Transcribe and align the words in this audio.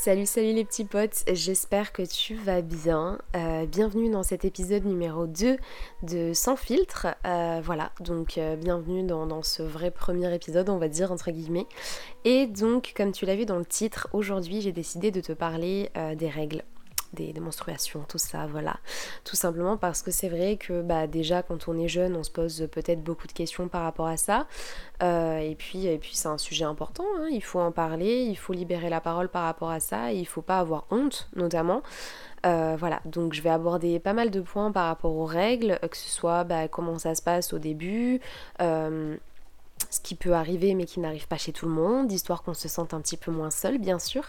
Salut, 0.00 0.26
salut 0.26 0.52
les 0.52 0.64
petits 0.64 0.84
potes, 0.84 1.24
j'espère 1.32 1.92
que 1.92 2.02
tu 2.02 2.36
vas 2.36 2.62
bien. 2.62 3.18
Euh, 3.34 3.66
bienvenue 3.66 4.08
dans 4.08 4.22
cet 4.22 4.44
épisode 4.44 4.84
numéro 4.84 5.26
2 5.26 5.56
de 6.04 6.32
Sans 6.34 6.54
filtre. 6.54 7.08
Euh, 7.26 7.60
voilà, 7.64 7.90
donc 7.98 8.38
euh, 8.38 8.54
bienvenue 8.54 9.02
dans, 9.02 9.26
dans, 9.26 9.42
ce 9.42 9.60
vrai 9.60 9.90
premier 9.90 10.32
épisode, 10.32 10.68
on 10.68 10.78
va 10.78 10.86
dire, 10.86 11.10
entre 11.10 11.32
guillemets. 11.32 11.66
Et 12.24 12.46
donc, 12.46 12.92
comme 12.96 13.10
tu 13.10 13.26
l'as 13.26 13.34
vu 13.34 13.44
dans 13.44 13.58
le 13.58 13.66
titre, 13.66 14.06
aujourd'hui 14.12 14.60
j'ai 14.60 14.70
décidé 14.70 15.10
de 15.10 15.20
te 15.20 15.32
parler 15.32 15.90
des 16.16 16.28
règles 16.28 16.62
des, 17.12 17.32
menstruations, 17.40 18.04
tout 18.08 18.18
ça, 18.18 18.46
voilà. 18.46 18.76
Tout 19.24 19.36
simplement 19.36 19.76
parce 19.76 20.02
que 20.02 20.10
c'est 20.10 20.28
vrai 20.28 20.56
que 20.56 20.82
bah, 20.82 21.06
déjà 21.06 21.42
quand 21.42 21.68
on 21.68 21.78
est 21.78 21.88
jeune, 21.88 22.16
on 22.16 22.22
se 22.22 22.30
pose 22.30 22.68
peut-être 22.72 23.02
beaucoup 23.02 23.26
de 23.26 23.32
questions 23.32 23.68
par 23.68 23.82
rapport 23.82 24.06
à 24.06 24.16
ça. 24.16 24.46
Euh, 25.02 25.38
et 25.38 25.54
puis, 25.54 25.86
et 25.86 25.98
puis 25.98 26.12
c'est 26.14 26.28
un 26.28 26.38
sujet 26.38 26.64
important, 26.64 27.04
hein. 27.18 27.28
il 27.30 27.42
faut 27.42 27.60
en 27.60 27.72
parler, 27.72 28.22
il 28.22 28.36
faut 28.36 28.52
libérer 28.52 28.90
la 28.90 29.00
parole 29.00 29.28
par 29.28 29.44
rapport 29.44 29.70
à 29.70 29.80
ça, 29.80 30.12
il 30.12 30.26
faut 30.26 30.42
pas 30.42 30.58
avoir 30.58 30.86
honte 30.90 31.28
notamment. 31.36 31.82
Euh, 32.46 32.76
voilà, 32.78 33.00
donc 33.04 33.32
je 33.32 33.42
vais 33.42 33.50
aborder 33.50 33.98
pas 33.98 34.12
mal 34.12 34.30
de 34.30 34.40
points 34.40 34.70
par 34.70 34.86
rapport 34.86 35.14
aux 35.14 35.24
règles, 35.24 35.78
que 35.90 35.96
ce 35.96 36.08
soit 36.08 36.44
bah, 36.44 36.68
comment 36.68 36.98
ça 36.98 37.14
se 37.14 37.22
passe 37.22 37.52
au 37.52 37.58
début, 37.58 38.20
euh, 38.60 39.16
ce 39.90 40.00
qui 40.00 40.14
peut 40.14 40.32
arriver 40.32 40.74
mais 40.74 40.84
qui 40.84 41.00
n'arrive 41.00 41.26
pas 41.28 41.36
chez 41.36 41.52
tout 41.52 41.66
le 41.66 41.72
monde, 41.72 42.10
histoire 42.12 42.42
qu'on 42.42 42.54
se 42.54 42.68
sente 42.68 42.94
un 42.94 43.00
petit 43.00 43.16
peu 43.16 43.30
moins 43.30 43.50
seul 43.50 43.78
bien 43.78 43.98
sûr. 43.98 44.24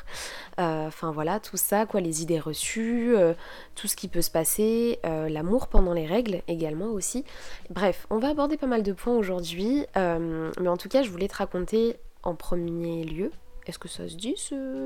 Euh, 0.60 0.88
enfin 0.88 1.12
voilà, 1.12 1.40
tout 1.40 1.58
ça, 1.58 1.86
quoi, 1.86 2.02
les 2.02 2.22
idées 2.22 2.40
reçues, 2.40 3.16
euh, 3.16 3.34
tout 3.76 3.88
ce 3.88 3.96
qui 3.96 4.08
peut 4.08 4.22
se 4.22 4.32
passer, 4.32 5.00
euh, 5.06 5.30
l'amour 5.30 5.68
pendant 5.68 5.94
les 5.94 6.06
règles 6.06 6.42
également 6.48 6.88
aussi. 6.88 7.26
Bref, 7.70 8.08
on 8.10 8.20
va 8.20 8.30
aborder 8.30 8.58
pas 8.58 8.68
mal 8.68 8.84
de 8.84 8.94
points 8.94 9.16
aujourd'hui, 9.16 9.86
mais 9.96 10.68
en 10.68 10.78
tout 10.78 10.90
cas 10.90 11.04
je 11.04 11.10
voulais 11.10 11.28
te 11.28 11.36
raconter 11.36 11.98
en 12.24 12.36
premier 12.36 13.04
lieu 13.04 13.32
est-ce 13.70 13.80
que 13.80 13.88
ça 13.88 14.08
se 14.10 14.16
dit 14.16 14.36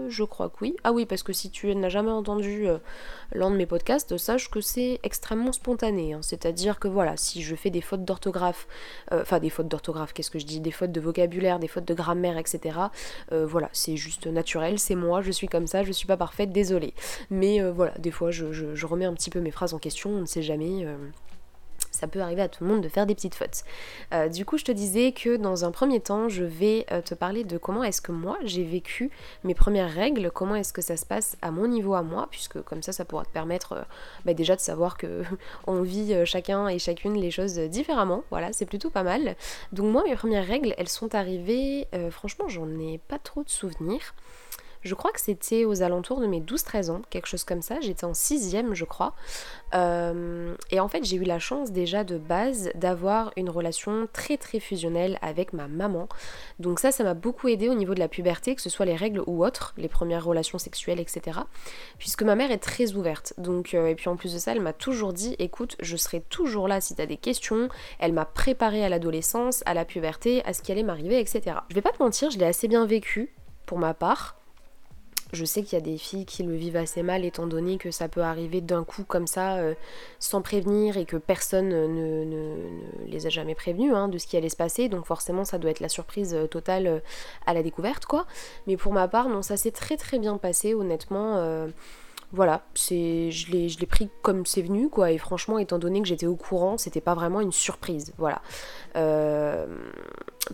Je 0.10 0.24
crois 0.24 0.50
que 0.50 0.58
oui. 0.62 0.76
Ah 0.84 0.92
oui, 0.92 1.06
parce 1.06 1.24
que 1.24 1.34
si 1.34 1.50
tu 1.50 1.74
n'as 1.76 1.90
jamais 1.90 2.12
entendu 2.12 2.68
euh, 2.68 2.78
l'un 3.32 3.50
de 3.50 3.56
mes 3.56 3.66
podcasts, 3.66 4.18
sache 4.18 4.50
que 4.52 4.62
c'est 4.62 5.00
extrêmement 5.04 5.52
spontané. 5.52 6.14
Hein. 6.14 6.20
C'est-à-dire 6.22 6.80
que 6.80 6.88
voilà, 6.88 7.18
si 7.18 7.42
je 7.42 7.56
fais 7.56 7.70
des 7.70 7.82
fautes 7.82 8.06
d'orthographe, 8.06 8.68
euh, 9.12 9.22
enfin 9.22 9.40
des 9.40 9.50
fautes 9.50 9.68
d'orthographe, 9.68 10.14
qu'est-ce 10.14 10.32
que 10.32 10.40
je 10.40 10.46
dis? 10.46 10.60
Des 10.60 10.72
fautes 10.72 10.92
de 10.92 11.02
vocabulaire, 11.02 11.60
des 11.60 11.68
fautes 11.68 11.86
de 11.86 11.94
grammaire, 11.94 12.38
etc. 12.38 12.78
Euh, 13.32 13.46
voilà, 13.46 13.70
c'est 13.74 13.98
juste 13.98 14.28
naturel, 14.28 14.78
c'est 14.80 14.96
moi, 14.96 15.22
je 15.22 15.32
suis 15.32 15.48
comme 15.48 15.68
ça, 15.68 15.84
je 15.84 15.92
suis 15.92 16.08
pas 16.08 16.18
parfaite, 16.18 16.52
désolée. 16.52 16.94
Mais 17.30 17.62
voilà, 17.72 17.94
des 17.98 18.12
fois 18.12 18.32
je, 18.32 18.86
remets 18.86 19.06
un 19.06 19.14
petit 19.14 19.30
peu 19.30 19.40
mes 19.40 19.52
phrases 19.52 19.74
en 19.74 19.80
question, 19.80 20.12
on 20.12 20.22
ne 20.22 20.26
sait 20.26 20.42
jamais 20.44 20.86
ça 21.94 22.08
peut 22.08 22.22
arriver 22.22 22.42
à 22.42 22.50
tout 22.50 22.64
le 22.64 22.70
monde 22.70 22.82
de 22.82 22.90
faire 22.90 23.06
des 23.06 23.16
petites 23.16 23.36
fautes. 23.36 23.64
Euh, 24.14 24.28
du 24.28 24.46
coup, 24.46 24.58
je 24.58 24.66
te 24.66 24.72
disais 24.72 25.12
que 25.12 25.38
dans 25.38 25.64
un 25.64 25.72
premier 25.72 26.00
temps, 26.00 26.28
je 26.28 26.44
vais 26.44 26.86
euh, 26.92 27.02
te 27.02 27.14
parler 27.14 27.44
de 27.44 27.58
comment 27.58 27.84
est-ce 27.84 28.02
que 28.02 28.12
moi 28.12 28.38
j'ai 28.44 28.64
vécu 28.64 29.12
mes 29.44 29.54
premières 29.54 29.92
règles, 29.92 30.32
comment 30.32 30.56
est-ce 30.56 30.74
que 30.74 30.82
ça 30.82 30.98
se 30.98 31.06
passe 31.06 31.38
à 31.42 31.52
mon 31.52 31.68
niveau 31.68 31.94
à 31.94 32.02
moi, 32.02 32.28
puisque 32.32 32.62
comme 32.64 32.82
ça, 32.82 32.92
ça 32.92 33.06
pourra 33.06 33.26
te 33.26 33.32
permettre 33.32 33.74
euh, 33.74 33.84
bah, 34.26 34.34
déjà 34.34 34.56
de 34.56 34.62
savoir 34.62 34.98
que 34.98 35.24
on 35.68 35.82
vit 35.82 36.14
chacun 36.26 36.68
et 36.68 36.80
chacune 36.80 37.14
les 37.14 37.32
choses 37.32 37.58
différemment. 37.58 38.24
Voilà, 38.32 38.52
c'est 38.54 38.66
plutôt 38.66 38.90
pas 38.90 39.04
mal. 39.04 39.36
Donc 39.72 39.92
moi, 39.92 40.04
mes 40.04 40.16
premières 40.16 40.48
règles, 40.48 40.74
elles 40.78 40.90
sont 40.90 41.14
arrivées, 41.16 41.88
franchement, 42.10 42.48
j'en 42.48 42.68
ai 42.80 43.00
pas 43.08 43.20
trop 43.20 43.44
de 43.44 43.50
souvenirs. 43.50 44.14
Je 44.84 44.96
crois 44.96 45.12
que 45.12 45.22
c'était 45.22 45.66
aux 45.66 45.82
alentours 45.82 46.20
de 46.20 46.28
mes 46.28 46.42
12-13 46.42 46.92
ans, 46.92 47.02
quelque 47.10 47.28
chose 47.28 47.44
comme 47.44 47.62
ça. 47.62 47.80
J'étais 47.82 48.06
en 48.06 48.14
sixième, 48.14 48.74
je 48.74 48.86
crois. 48.86 49.14
Euh, 49.74 50.56
et 50.72 50.80
en 50.80 50.88
fait, 50.88 51.04
j'ai 51.04 51.16
eu 51.16 51.24
la 51.24 51.40
chance 51.40 51.72
déjà 51.72 52.04
de 52.04 52.18
base 52.18 52.70
d'avoir 52.76 53.32
une 53.38 53.50
relation 53.50 54.08
très 54.12 54.38
très 54.38 54.60
fusionnelle 54.60 55.18
avec 55.22 55.54
ma 55.54 55.68
maman. 55.68 56.08
Donc 56.60 56.80
ça, 56.80 56.92
ça 56.92 57.04
m'a 57.04 57.14
beaucoup 57.14 57.48
aidé 57.48 57.70
au 57.70 57.74
niveau 57.74 57.94
de 57.94 58.00
la 58.00 58.08
puberté, 58.08 58.56
que 58.56 58.62
ce 58.62 58.70
soit 58.70 58.86
les 58.86 58.96
règles 58.96 59.24
ou 59.26 59.46
autres, 59.46 59.74
les 59.78 59.88
premières 59.88 60.26
relations 60.26 60.58
sexuelles, 60.58 61.00
etc. 61.00 61.40
Puisque 61.98 62.24
ma 62.24 62.36
mère 62.36 62.52
est 62.52 62.58
très 62.58 62.94
ouverte. 62.94 63.34
Donc, 63.38 63.74
euh, 63.74 63.88
et 63.88 63.96
puis 63.96 64.10
en 64.10 64.16
plus 64.16 64.34
de 64.34 64.40
ça, 64.40 64.52
elle 64.52 64.62
m'a 64.62 64.74
toujours 64.74 65.14
dit, 65.14 65.36
écoute, 65.40 65.76
je 65.80 65.96
serai 65.96 66.22
toujours 66.22 66.68
là 66.68 66.82
si 66.82 66.96
tu 66.96 67.02
as 67.02 67.06
des 67.06 67.18
questions. 67.18 67.70
Elle 68.00 68.14
m'a 68.14 68.26
préparé 68.26 68.84
à 68.84 68.90
l'adolescence, 68.90 69.64
à 69.66 69.74
la 69.74 69.86
puberté, 69.86 70.44
à 70.46 70.54
ce 70.54 70.62
qui 70.62 70.72
allait 70.72 70.84
m'arriver, 70.84 71.20
etc. 71.20 71.58
Je 71.70 71.76
vais 71.76 71.82
pas 71.82 71.92
te 71.92 72.02
mentir, 72.02 72.30
je 72.30 72.38
l'ai 72.38 72.46
assez 72.46 72.68
bien 72.68 72.86
vécu 72.86 73.34
pour 73.66 73.78
ma 73.78 73.94
part. 73.94 74.36
Je 75.34 75.46
sais 75.46 75.64
qu'il 75.64 75.74
y 75.74 75.82
a 75.82 75.84
des 75.84 75.98
filles 75.98 76.26
qui 76.28 76.44
le 76.44 76.54
vivent 76.54 76.78
assez 76.78 77.02
mal 77.02 77.26
étant 77.26 77.48
donné 77.48 77.80
que 77.80 77.90
ça 77.90 78.08
peut 78.08 78.22
arriver 78.22 78.62
d'un 78.62 78.84
coup 78.84 79.04
comme 79.04 79.26
ça 79.26 79.56
euh, 79.56 79.74
sans 80.20 80.44
prévenir 80.44 80.96
et 80.96 81.06
que 81.06 81.18
personne 81.18 81.70
ne, 81.70 82.56
les 83.08 83.26
a 83.26 83.30
jamais 83.30 83.56
prévenues 83.56 83.96
hein, 83.96 84.10
de 84.10 84.20
ce 84.20 84.28
qui 84.28 84.38
allait 84.38 84.50
se 84.50 84.56
passer. 84.56 84.90
Donc 84.90 85.08
forcément 85.08 85.44
ça 85.44 85.58
doit 85.58 85.72
être 85.72 85.80
la 85.80 85.90
surprise 85.90 86.36
euh, 86.36 86.46
totale 86.46 86.86
euh, 86.86 87.00
à 87.48 87.56
la 87.56 87.64
découverte 87.64 88.06
quoi. 88.06 88.28
Mais 88.68 88.78
pour 88.78 88.94
ma 88.94 89.08
part 89.08 89.28
non 89.28 89.42
ça 89.42 89.58
s'est 89.58 89.72
très 89.72 89.98
très 89.98 90.20
bien 90.20 90.38
passé 90.38 90.76
honnêtement 90.76 91.44
voilà, 92.34 92.64
c'est, 92.74 93.30
je 93.30 93.52
l'ai, 93.52 93.70
je 93.70 93.80
l'ai 93.80 93.86
pris 93.86 94.10
comme 94.24 94.48
c'est 94.48 94.64
venu, 94.64 94.90
quoi. 94.90 95.12
Et 95.12 95.20
franchement, 95.20 95.60
étant 95.60 95.78
donné 95.78 96.02
que 96.02 96.08
j'étais 96.08 96.26
au 96.26 96.36
courant, 96.36 96.80
c'était 96.80 97.00
pas 97.00 97.14
vraiment 97.14 97.42
une 97.42 97.52
surprise, 97.52 98.12
voilà. 98.18 98.42
Euh, 98.96 99.68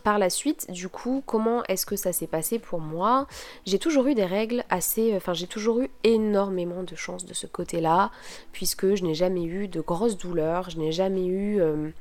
par 0.04 0.20
la 0.20 0.30
suite, 0.30 0.70
du 0.70 0.90
coup, 0.90 1.24
comment 1.26 1.64
est-ce 1.64 1.86
que 1.86 1.96
ça 1.96 2.12
s'est 2.12 2.28
passé 2.28 2.60
pour 2.60 2.82
moi? 2.82 3.28
J'ai 3.66 3.80
toujours 3.80 4.08
eu 4.08 4.14
des 4.14 4.26
règles 4.26 4.66
assez, 4.70 5.16
enfin, 5.16 5.34
j'ai 5.34 5.48
toujours 5.48 5.80
eu 5.80 5.90
énormément 6.04 6.84
de 6.84 6.96
chance 6.96 7.26
de 7.26 7.34
ce 7.34 7.48
côté-là, 7.48 8.12
puisque 8.52 8.96
je 8.96 9.04
n'ai 9.04 9.14
jamais 9.14 9.46
eu 9.46 9.70
de 9.70 9.80
grosses 9.80 10.18
douleurs, 10.18 10.70
je 10.70 10.78
n'ai 10.78 10.92
jamais 10.92 11.26
eu 11.26 11.62
euh, 11.62 11.92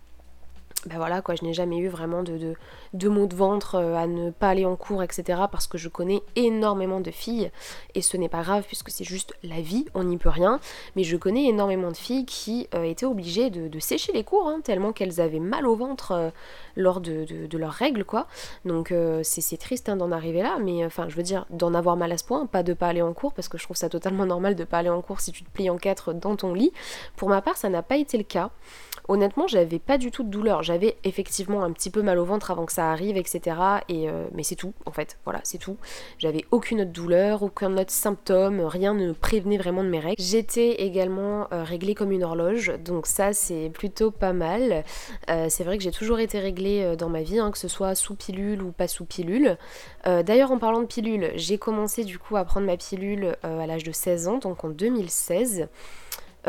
ben 0.86 0.96
voilà 0.96 1.22
quoi, 1.22 1.34
je 1.34 1.44
n'ai 1.44 1.52
jamais 1.52 1.78
eu 1.78 1.88
vraiment 1.88 2.22
de, 2.22 2.54
de, 2.92 3.08
maux 3.08 3.26
de 3.26 3.34
ventre 3.34 3.74
euh, 3.74 3.96
à 3.96 4.06
ne 4.06 4.30
pas 4.30 4.50
aller 4.50 4.64
en 4.64 4.76
cours, 4.76 5.02
etc. 5.02 5.42
Parce 5.50 5.66
que 5.66 5.76
je 5.76 5.88
connais 5.88 6.22
énormément 6.36 7.00
de 7.00 7.10
filles, 7.10 7.50
et 7.96 8.02
ce 8.02 8.16
n'est 8.16 8.28
pas 8.28 8.42
grave 8.42 8.62
puisque 8.64 8.90
c'est 8.90 9.04
juste 9.04 9.34
la 9.42 9.60
vie, 9.60 9.86
on 9.94 10.04
n'y 10.04 10.18
peut 10.18 10.28
rien, 10.28 10.60
mais 10.94 11.02
je 11.02 11.16
connais 11.16 11.46
énormément 11.46 11.90
de 11.90 11.96
filles 11.96 12.26
qui 12.26 12.68
euh, 12.74 12.84
étaient 12.84 13.06
obligées 13.06 13.50
de, 13.50 13.78
sécher 13.80 14.12
les 14.12 14.22
cours, 14.22 14.46
hein, 14.48 14.60
tellement 14.62 14.92
qu'elles 14.92 15.20
avaient 15.20 15.40
mal 15.40 15.66
au 15.66 15.74
ventre 15.74 16.12
euh, 16.12 16.30
lors 16.76 17.00
de, 17.00 17.26
leurs 17.56 17.72
règles, 17.72 18.04
quoi. 18.04 18.28
Donc 18.64 18.94
c'est 19.22 19.56
triste 19.56 19.88
hein, 19.88 19.96
d'en 19.96 20.12
arriver 20.12 20.42
là, 20.42 20.58
mais 20.60 20.84
enfin 20.84 21.08
je 21.08 21.16
veux 21.16 21.22
dire, 21.22 21.44
d'en 21.50 21.74
avoir 21.74 21.96
mal 21.96 22.12
à 22.12 22.18
ce 22.18 22.24
point, 22.24 22.46
pas 22.46 22.62
de 22.62 22.72
pas 22.72 22.88
aller 22.88 23.02
en 23.02 23.12
cours, 23.12 23.32
parce 23.32 23.48
que 23.48 23.58
je 23.58 23.64
trouve 23.64 23.76
ça 23.76 23.88
totalement 23.88 24.26
normal 24.26 24.54
de 24.54 24.64
pas 24.64 24.78
aller 24.78 24.90
en 24.90 25.02
cours 25.02 25.20
si 25.20 25.32
tu 25.32 25.42
te 25.42 25.50
plies 25.50 25.70
en 25.70 25.76
quatre 25.76 26.12
dans 26.12 26.36
ton 26.36 26.54
lit. 26.54 26.72
Pour 27.16 27.28
ma 27.28 27.42
part, 27.42 27.56
ça 27.56 27.68
n'a 27.68 27.82
pas 27.82 27.96
été 27.96 28.16
le 28.16 28.24
cas. 28.24 28.50
Honnêtement, 29.10 29.46
j'avais 29.46 29.78
pas 29.78 29.96
du 29.96 30.10
tout 30.10 30.22
de 30.22 30.28
douleur. 30.28 30.62
J'avais 30.62 30.98
effectivement 31.02 31.64
un 31.64 31.72
petit 31.72 31.88
peu 31.88 32.02
mal 32.02 32.18
au 32.18 32.26
ventre 32.26 32.50
avant 32.50 32.66
que 32.66 32.72
ça 32.72 32.90
arrive, 32.90 33.16
etc. 33.16 33.56
Et, 33.88 34.10
euh, 34.10 34.26
mais 34.34 34.42
c'est 34.42 34.54
tout, 34.54 34.74
en 34.84 34.92
fait. 34.92 35.16
Voilà, 35.24 35.40
c'est 35.44 35.56
tout. 35.56 35.78
J'avais 36.18 36.44
aucune 36.50 36.82
autre 36.82 36.92
douleur, 36.92 37.42
aucun 37.42 37.78
autre 37.78 37.90
symptôme, 37.90 38.60
rien 38.60 38.92
ne 38.92 39.12
prévenait 39.12 39.56
vraiment 39.56 39.82
de 39.82 39.88
mes 39.88 39.98
règles. 39.98 40.22
J'étais 40.22 40.82
également 40.82 41.48
euh, 41.52 41.64
réglée 41.64 41.94
comme 41.94 42.12
une 42.12 42.22
horloge, 42.22 42.70
donc 42.84 43.06
ça 43.06 43.32
c'est 43.32 43.70
plutôt 43.72 44.10
pas 44.10 44.34
mal. 44.34 44.84
Euh, 45.30 45.46
c'est 45.48 45.64
vrai 45.64 45.78
que 45.78 45.84
j'ai 45.84 45.90
toujours 45.90 46.18
été 46.18 46.38
réglée 46.38 46.94
dans 46.98 47.08
ma 47.08 47.22
vie, 47.22 47.38
hein, 47.38 47.50
que 47.50 47.58
ce 47.58 47.68
soit 47.68 47.94
sous 47.94 48.14
pilule 48.14 48.62
ou 48.62 48.72
pas 48.72 48.88
sous 48.88 49.06
pilule. 49.06 49.56
D'ailleurs, 50.04 50.52
en 50.52 50.58
parlant 50.58 50.80
de 50.80 50.86
pilule, 50.86 51.32
j'ai 51.34 51.58
commencé 51.58 52.02
du 52.02 52.18
coup 52.18 52.36
à 52.36 52.44
prendre 52.44 52.66
ma 52.66 52.78
pilule 52.78 53.36
à 53.42 53.66
l'âge 53.66 53.84
de 53.84 53.92
16 53.92 54.28
ans, 54.28 54.38
donc 54.38 54.64
en 54.64 54.70
2016. 54.70 55.68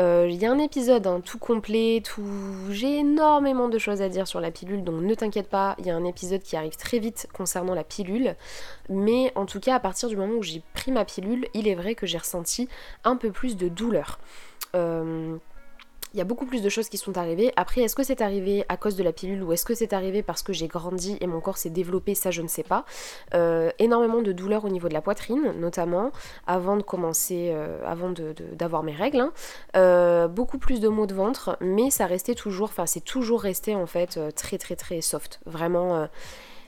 Euh, 0.00 0.26
il 0.30 0.36
y 0.36 0.46
a 0.46 0.50
un 0.50 0.58
épisode 0.58 1.06
hein, 1.06 1.20
tout 1.22 1.38
complet, 1.38 2.02
tout... 2.02 2.24
j'ai 2.70 2.98
énormément 2.98 3.68
de 3.68 3.76
choses 3.76 4.00
à 4.00 4.08
dire 4.08 4.26
sur 4.26 4.40
la 4.40 4.50
pilule, 4.50 4.82
donc 4.82 5.02
ne 5.02 5.14
t'inquiète 5.14 5.48
pas, 5.50 5.76
il 5.78 5.86
y 5.86 5.90
a 5.90 5.96
un 5.96 6.04
épisode 6.04 6.40
qui 6.40 6.56
arrive 6.56 6.76
très 6.76 6.98
vite 6.98 7.28
concernant 7.34 7.74
la 7.74 7.84
pilule. 7.84 8.34
Mais 8.88 9.30
en 9.34 9.44
tout 9.44 9.60
cas, 9.60 9.74
à 9.74 9.80
partir 9.80 10.08
du 10.08 10.16
moment 10.16 10.34
où 10.34 10.42
j'ai 10.42 10.62
pris 10.72 10.90
ma 10.90 11.04
pilule, 11.04 11.46
il 11.52 11.68
est 11.68 11.74
vrai 11.74 11.94
que 11.94 12.06
j'ai 12.06 12.18
ressenti 12.18 12.68
un 13.04 13.16
peu 13.16 13.30
plus 13.30 13.56
de 13.56 13.68
douleur. 13.68 14.18
Euh, 14.74 15.36
il 16.12 16.18
y 16.18 16.20
a 16.20 16.24
beaucoup 16.24 16.46
plus 16.46 16.62
de 16.62 16.68
choses 16.68 16.88
qui 16.88 16.96
sont 16.96 17.16
arrivées. 17.16 17.52
Après, 17.56 17.82
est-ce 17.82 17.94
que 17.94 18.02
c'est 18.02 18.20
arrivé 18.20 18.64
à 18.68 18.76
cause 18.76 18.96
de 18.96 19.02
la 19.02 19.12
pilule 19.12 19.42
ou 19.42 19.52
est-ce 19.52 19.64
que 19.64 19.74
c'est 19.74 19.92
arrivé 19.92 20.22
parce 20.22 20.42
que 20.42 20.52
j'ai 20.52 20.66
grandi 20.66 21.16
et 21.20 21.26
mon 21.26 21.40
corps 21.40 21.56
s'est 21.56 21.70
développé 21.70 22.14
Ça, 22.14 22.30
je 22.30 22.42
ne 22.42 22.48
sais 22.48 22.62
pas. 22.62 22.84
Euh, 23.34 23.70
énormément 23.78 24.22
de 24.22 24.32
douleurs 24.32 24.64
au 24.64 24.68
niveau 24.68 24.88
de 24.88 24.94
la 24.94 25.02
poitrine, 25.02 25.52
notamment, 25.58 26.10
avant 26.46 26.76
de 26.76 26.82
commencer, 26.82 27.50
euh, 27.52 27.80
avant 27.86 28.12
d'avoir 28.52 28.82
mes 28.82 28.94
règles. 28.94 29.20
Hein. 29.20 29.32
Euh, 29.76 30.28
beaucoup 30.28 30.58
plus 30.58 30.80
de 30.80 30.88
maux 30.88 31.06
de 31.06 31.14
ventre, 31.14 31.56
mais 31.60 31.90
ça 31.90 32.06
restait 32.06 32.34
toujours, 32.34 32.68
enfin, 32.68 32.86
c'est 32.86 33.04
toujours 33.04 33.42
resté 33.42 33.74
en 33.74 33.86
fait 33.86 34.18
très 34.34 34.58
très 34.58 34.76
très 34.76 35.00
soft. 35.00 35.40
Vraiment 35.46 36.08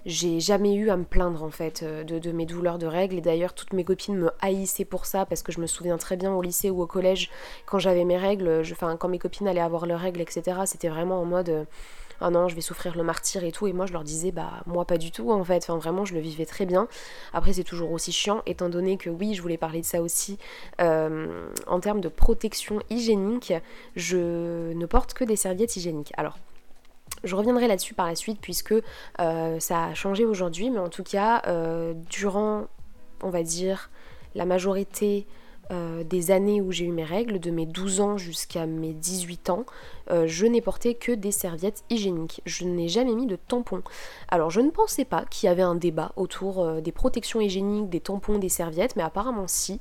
j'ai 0.04 0.40
jamais 0.40 0.74
eu 0.74 0.90
à 0.90 0.96
me 0.96 1.04
plaindre 1.04 1.42
en 1.42 1.50
fait 1.50 1.82
euh, 1.82 2.04
de, 2.04 2.32
mes 2.32 2.46
douleurs 2.46 2.78
de 2.78 2.86
règles. 2.86 3.16
Et 3.16 3.20
d'ailleurs 3.20 3.54
toutes 3.54 3.72
mes 3.72 3.84
copines 3.84 4.16
me 4.16 4.30
haïssaient 4.40 4.84
pour 4.84 5.06
ça 5.06 5.26
parce 5.26 5.42
que 5.42 5.52
je 5.52 5.60
me 5.60 5.66
souviens 5.66 5.98
très 5.98 6.16
bien 6.16 6.32
au 6.32 6.42
lycée 6.42 6.70
ou 6.70 6.82
au 6.82 6.86
collège 6.86 7.30
quand 7.66 7.78
j'avais 7.78 8.04
mes 8.04 8.16
règles, 8.16 8.62
enfin 8.72 8.96
quand 8.96 9.08
mes 9.08 9.18
copines 9.18 9.48
allaient 9.48 9.60
avoir 9.60 9.86
leurs 9.86 10.00
règles 10.00 10.20
etc 10.20 10.60
c'était 10.66 10.88
vraiment 10.88 11.20
en 11.20 11.24
mode 11.24 11.48
euh, 11.48 11.64
ah 12.20 12.30
non 12.30 12.48
je 12.48 12.54
vais 12.54 12.60
souffrir 12.60 12.96
le 12.96 13.02
martyr 13.02 13.42
et 13.42 13.52
tout 13.52 13.66
et 13.66 13.72
moi 13.72 13.86
je 13.86 13.92
leur 13.92 14.04
disais 14.04 14.30
bah 14.30 14.62
moi 14.66 14.84
pas 14.84 14.96
du 14.96 15.10
tout 15.10 15.30
en 15.32 15.44
fait. 15.44 15.64
Enfin 15.68 15.76
vraiment 15.76 16.04
je 16.04 16.14
le 16.14 16.20
vivais 16.20 16.46
très 16.46 16.66
bien. 16.66 16.88
Après 17.32 17.52
c'est 17.52 17.64
toujours 17.64 17.90
aussi 17.92 18.12
chiant 18.12 18.42
étant 18.46 18.68
donné 18.68 18.96
que 18.96 19.10
oui 19.10 19.34
je 19.34 19.42
voulais 19.42 19.58
parler 19.58 19.80
de 19.80 19.86
ça 19.86 20.00
aussi 20.02 20.38
euh, 20.80 21.50
en 21.66 21.80
termes 21.80 22.00
de 22.00 22.08
protection 22.08 22.80
hygiénique 22.90 23.52
je 23.96 24.72
ne 24.72 24.86
porte 24.86 25.14
que 25.14 25.24
des 25.24 25.36
serviettes 25.36 25.76
hygiéniques. 25.76 26.12
Alors 26.16 26.38
je 27.24 27.36
reviendrai 27.36 27.68
là-dessus 27.68 27.94
par 27.94 28.06
la 28.06 28.14
suite 28.14 28.38
puisque 28.40 28.74
euh, 29.20 29.60
ça 29.60 29.84
a 29.84 29.94
changé 29.94 30.24
aujourd'hui, 30.24 30.70
mais 30.70 30.78
en 30.78 30.88
tout 30.88 31.04
cas, 31.04 31.42
euh, 31.46 31.94
durant, 32.10 32.66
on 33.22 33.30
va 33.30 33.42
dire, 33.42 33.90
la 34.34 34.44
majorité 34.44 35.26
euh, 35.70 36.02
des 36.04 36.32
années 36.32 36.60
où 36.60 36.72
j'ai 36.72 36.84
eu 36.84 36.90
mes 36.90 37.04
règles, 37.04 37.38
de 37.38 37.50
mes 37.50 37.64
12 37.64 38.00
ans 38.00 38.18
jusqu'à 38.18 38.66
mes 38.66 38.92
18 38.92 39.50
ans, 39.50 39.64
je 40.26 40.44
n'ai 40.44 40.60
porté 40.60 40.94
que 40.94 41.12
des 41.12 41.30
serviettes 41.30 41.84
hygiéniques. 41.88 42.42
Je 42.44 42.64
n'ai 42.64 42.88
jamais 42.88 43.14
mis 43.14 43.26
de 43.26 43.36
tampons. 43.36 43.82
Alors 44.28 44.50
je 44.50 44.60
ne 44.60 44.68
pensais 44.68 45.06
pas 45.06 45.24
qu'il 45.24 45.46
y 45.46 45.50
avait 45.50 45.62
un 45.62 45.74
débat 45.74 46.12
autour 46.16 46.82
des 46.82 46.92
protections 46.92 47.40
hygiéniques, 47.40 47.88
des 47.88 48.00
tampons, 48.00 48.36
des 48.38 48.50
serviettes, 48.50 48.94
mais 48.94 49.04
apparemment 49.04 49.46
si. 49.46 49.78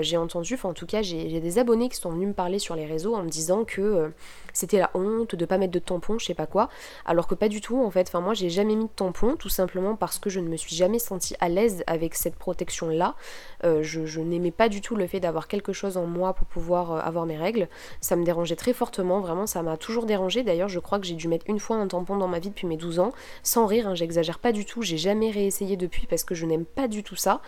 j'ai 0.00 0.18
entendu, 0.18 0.54
enfin 0.54 0.68
en 0.68 0.74
tout 0.74 0.84
cas 0.84 1.00
j'ai 1.00 1.40
des 1.40 1.58
abonnés 1.58 1.88
qui 1.88 1.96
sont 1.96 2.10
venus 2.10 2.28
me 2.28 2.34
parler 2.34 2.58
sur 2.58 2.76
les 2.76 2.84
réseaux 2.84 3.14
en 3.14 3.22
me 3.22 3.30
disant 3.30 3.64
que 3.64 4.12
c'était 4.54 4.78
la 4.78 4.90
honte 4.94 5.34
de 5.34 5.44
pas 5.44 5.58
mettre 5.58 5.72
de 5.72 5.78
tampons, 5.78 6.18
je 6.18 6.24
sais 6.24 6.34
pas 6.34 6.46
quoi, 6.46 6.70
alors 7.04 7.26
que 7.26 7.34
pas 7.34 7.48
du 7.48 7.60
tout 7.60 7.82
en 7.84 7.90
fait. 7.90 8.08
Enfin 8.08 8.20
moi 8.20 8.32
j'ai 8.32 8.48
jamais 8.48 8.74
mis 8.74 8.86
de 8.86 8.90
tampons 8.96 9.36
tout 9.36 9.50
simplement 9.50 9.96
parce 9.96 10.18
que 10.18 10.30
je 10.30 10.40
ne 10.40 10.48
me 10.48 10.56
suis 10.56 10.74
jamais 10.74 10.98
sentie 10.98 11.36
à 11.40 11.50
l'aise 11.50 11.84
avec 11.86 12.14
cette 12.14 12.36
protection 12.36 12.88
là. 12.88 13.14
je, 13.62 14.06
je 14.06 14.20
n'aimais 14.20 14.50
pas 14.50 14.68
du 14.68 14.80
tout 14.80 14.96
le 14.96 15.06
fait 15.06 15.20
d'avoir 15.20 15.48
quelque 15.48 15.72
chose 15.72 15.96
en 15.96 16.06
moi 16.06 16.32
pour 16.32 16.46
pouvoir 16.46 16.92
euh, 16.92 17.00
avoir 17.00 17.26
mes 17.26 17.36
règles. 17.36 17.68
Ça 18.00 18.16
me 18.16 18.24
dérangeait 18.24 18.56
très 18.56 18.72
fortement, 18.72 19.20
vraiment, 19.20 19.46
ça 19.46 19.62
m'a 19.62 19.76
toujours 19.76 20.06
dérangé. 20.06 20.42
D'ailleurs, 20.42 20.68
je 20.68 20.78
crois 20.78 20.98
que 20.98 21.06
j'ai 21.06 21.14
dû 21.14 21.28
mettre 21.28 21.46
une 21.48 21.58
fois 21.58 21.76
un 21.76 21.88
tampon 21.88 22.16
dans 22.16 22.28
ma 22.28 22.38
vie 22.38 22.50
depuis 22.50 22.66
mes 22.66 22.76
12 22.76 23.00
ans, 23.00 23.12
sans 23.42 23.66
rire, 23.66 23.88
hein, 23.88 23.94
j'exagère 23.94 24.38
pas 24.38 24.52
du 24.52 24.64
tout, 24.64 24.82
j'ai 24.82 24.98
jamais 24.98 25.30
réessayé 25.30 25.76
depuis 25.76 26.06
parce 26.06 26.24
que 26.24 26.34
je 26.34 26.46
n'aime 26.46 26.64
pas 26.64 26.88
du 26.88 27.02
tout 27.02 27.16
ça. 27.16 27.40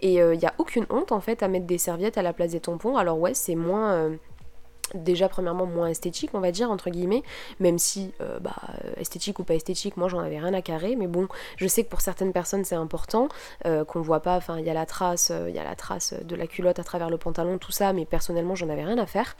Et 0.00 0.14
il 0.14 0.20
euh, 0.20 0.36
n'y 0.36 0.46
a 0.46 0.54
aucune 0.58 0.86
honte 0.90 1.12
en 1.12 1.20
fait 1.20 1.42
à 1.42 1.48
mettre 1.48 1.66
des 1.66 1.78
serviettes 1.78 2.18
à 2.18 2.22
la 2.22 2.32
place 2.32 2.52
des 2.52 2.60
tampons. 2.60 2.96
Alors 2.96 3.18
ouais, 3.18 3.34
c'est 3.34 3.54
moins... 3.54 4.10
Euh, 4.92 4.98
déjà 5.04 5.28
premièrement 5.28 5.66
moins 5.66 5.88
esthétique 5.88 6.30
on 6.34 6.40
va 6.40 6.50
dire 6.50 6.70
entre 6.70 6.90
guillemets 6.90 7.22
même 7.60 7.78
si 7.78 8.12
euh, 8.20 8.38
bah, 8.40 8.56
esthétique 8.96 9.38
ou 9.38 9.44
pas 9.44 9.54
esthétique 9.54 9.96
moi 9.96 10.08
j'en 10.08 10.20
avais 10.20 10.38
rien 10.38 10.54
à 10.54 10.62
carrer 10.62 10.96
mais 10.96 11.06
bon 11.06 11.28
je 11.56 11.66
sais 11.66 11.84
que 11.84 11.88
pour 11.88 12.00
certaines 12.00 12.32
personnes 12.32 12.64
c'est 12.64 12.74
important 12.74 13.28
euh, 13.66 13.84
qu'on 13.84 14.00
voit 14.00 14.20
pas 14.20 14.36
enfin 14.36 14.58
il 14.58 14.64
y 14.64 14.70
a 14.70 14.74
la 14.74 14.86
trace 14.86 15.30
euh, 15.30 15.48
il 15.48 15.54
y 15.54 15.58
a 15.58 15.64
la 15.64 15.74
trace 15.74 16.14
de 16.22 16.36
la 16.36 16.46
culotte 16.46 16.78
à 16.78 16.84
travers 16.84 17.10
le 17.10 17.18
pantalon 17.18 17.58
tout 17.58 17.72
ça 17.72 17.92
mais 17.92 18.04
personnellement 18.04 18.54
j'en 18.54 18.68
avais 18.68 18.84
rien 18.84 18.98
à 18.98 19.06
faire. 19.06 19.36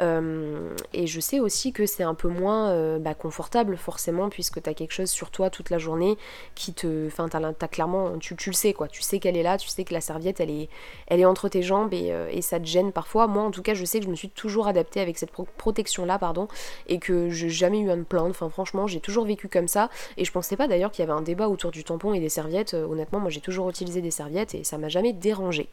Et 0.00 1.06
je 1.06 1.20
sais 1.20 1.40
aussi 1.40 1.72
que 1.72 1.86
c'est 1.86 2.02
un 2.02 2.14
peu 2.14 2.28
moins 2.28 2.98
bah, 2.98 3.14
confortable 3.14 3.76
forcément 3.76 4.28
puisque 4.28 4.60
tu 4.62 4.68
as 4.68 4.74
quelque 4.74 4.92
chose 4.92 5.10
sur 5.10 5.30
toi 5.30 5.50
toute 5.50 5.70
la 5.70 5.78
journée 5.78 6.18
qui 6.54 6.74
te 6.74 7.06
enfin 7.06 7.28
t'as, 7.28 7.68
clairement 7.68 8.18
tu, 8.18 8.36
tu, 8.36 8.50
le 8.50 8.54
sais 8.54 8.72
quoi. 8.72 8.88
Tu 8.88 9.02
sais 9.02 9.18
qu'elle 9.18 9.36
est 9.36 9.42
là 9.42 9.56
tu 9.56 9.68
sais 9.68 9.84
que 9.84 9.94
la 9.94 10.00
serviette 10.00 10.40
elle 10.40 10.50
est 10.50 10.68
elle 11.06 11.20
est 11.20 11.24
entre 11.24 11.48
tes 11.48 11.62
jambes 11.62 11.94
et, 11.94 12.12
et 12.30 12.42
ça 12.42 12.58
te 12.58 12.66
gêne 12.66 12.92
parfois. 12.92 13.26
Moi 13.26 13.42
en 13.44 13.50
tout 13.50 13.62
cas 13.62 13.74
je 13.74 13.84
sais 13.84 14.00
que 14.00 14.04
je 14.04 14.10
me 14.10 14.16
suis 14.16 14.30
toujours 14.30 14.66
adaptée 14.66 14.83
avec 14.96 15.18
cette 15.18 15.30
protection 15.30 16.04
là 16.04 16.18
pardon 16.18 16.48
et 16.86 16.98
que 16.98 17.30
j'ai 17.30 17.50
jamais 17.50 17.80
eu 17.80 17.90
à 17.90 17.96
me 17.96 18.04
plaindre. 18.04 18.30
Enfin 18.30 18.48
franchement 18.48 18.86
j'ai 18.86 19.00
toujours 19.00 19.24
vécu 19.24 19.48
comme 19.48 19.68
ça. 19.68 19.90
Et 20.16 20.24
je 20.24 20.32
pensais 20.32 20.56
pas 20.56 20.68
d'ailleurs 20.68 20.90
qu'il 20.90 21.04
y 21.04 21.08
avait 21.08 21.18
un 21.18 21.22
débat 21.22 21.48
autour 21.48 21.70
du 21.70 21.84
tampon 21.84 22.14
et 22.14 22.20
des 22.20 22.28
serviettes. 22.28 22.74
Euh, 22.74 22.86
honnêtement 22.86 23.20
moi 23.20 23.30
j'ai 23.30 23.40
toujours 23.40 23.68
utilisé 23.70 24.00
des 24.00 24.10
serviettes 24.10 24.54
et 24.54 24.64
ça 24.64 24.78
m'a 24.78 24.88
jamais 24.88 25.12
dérangé. 25.12 25.68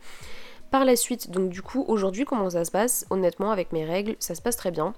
Par 0.70 0.86
la 0.86 0.96
suite 0.96 1.32
donc 1.32 1.50
du 1.50 1.62
coup 1.62 1.86
aujourd'hui 1.88 2.26
comment 2.26 2.50
ça 2.50 2.66
se 2.66 2.72
passe? 2.72 3.06
Honnêtement 3.10 3.52
avec 3.52 3.72
mes 3.72 3.86
règles 3.86 4.16
ça 4.20 4.36
se 4.36 4.42
passe 4.42 4.56
très 4.56 4.72
bien 4.72 4.94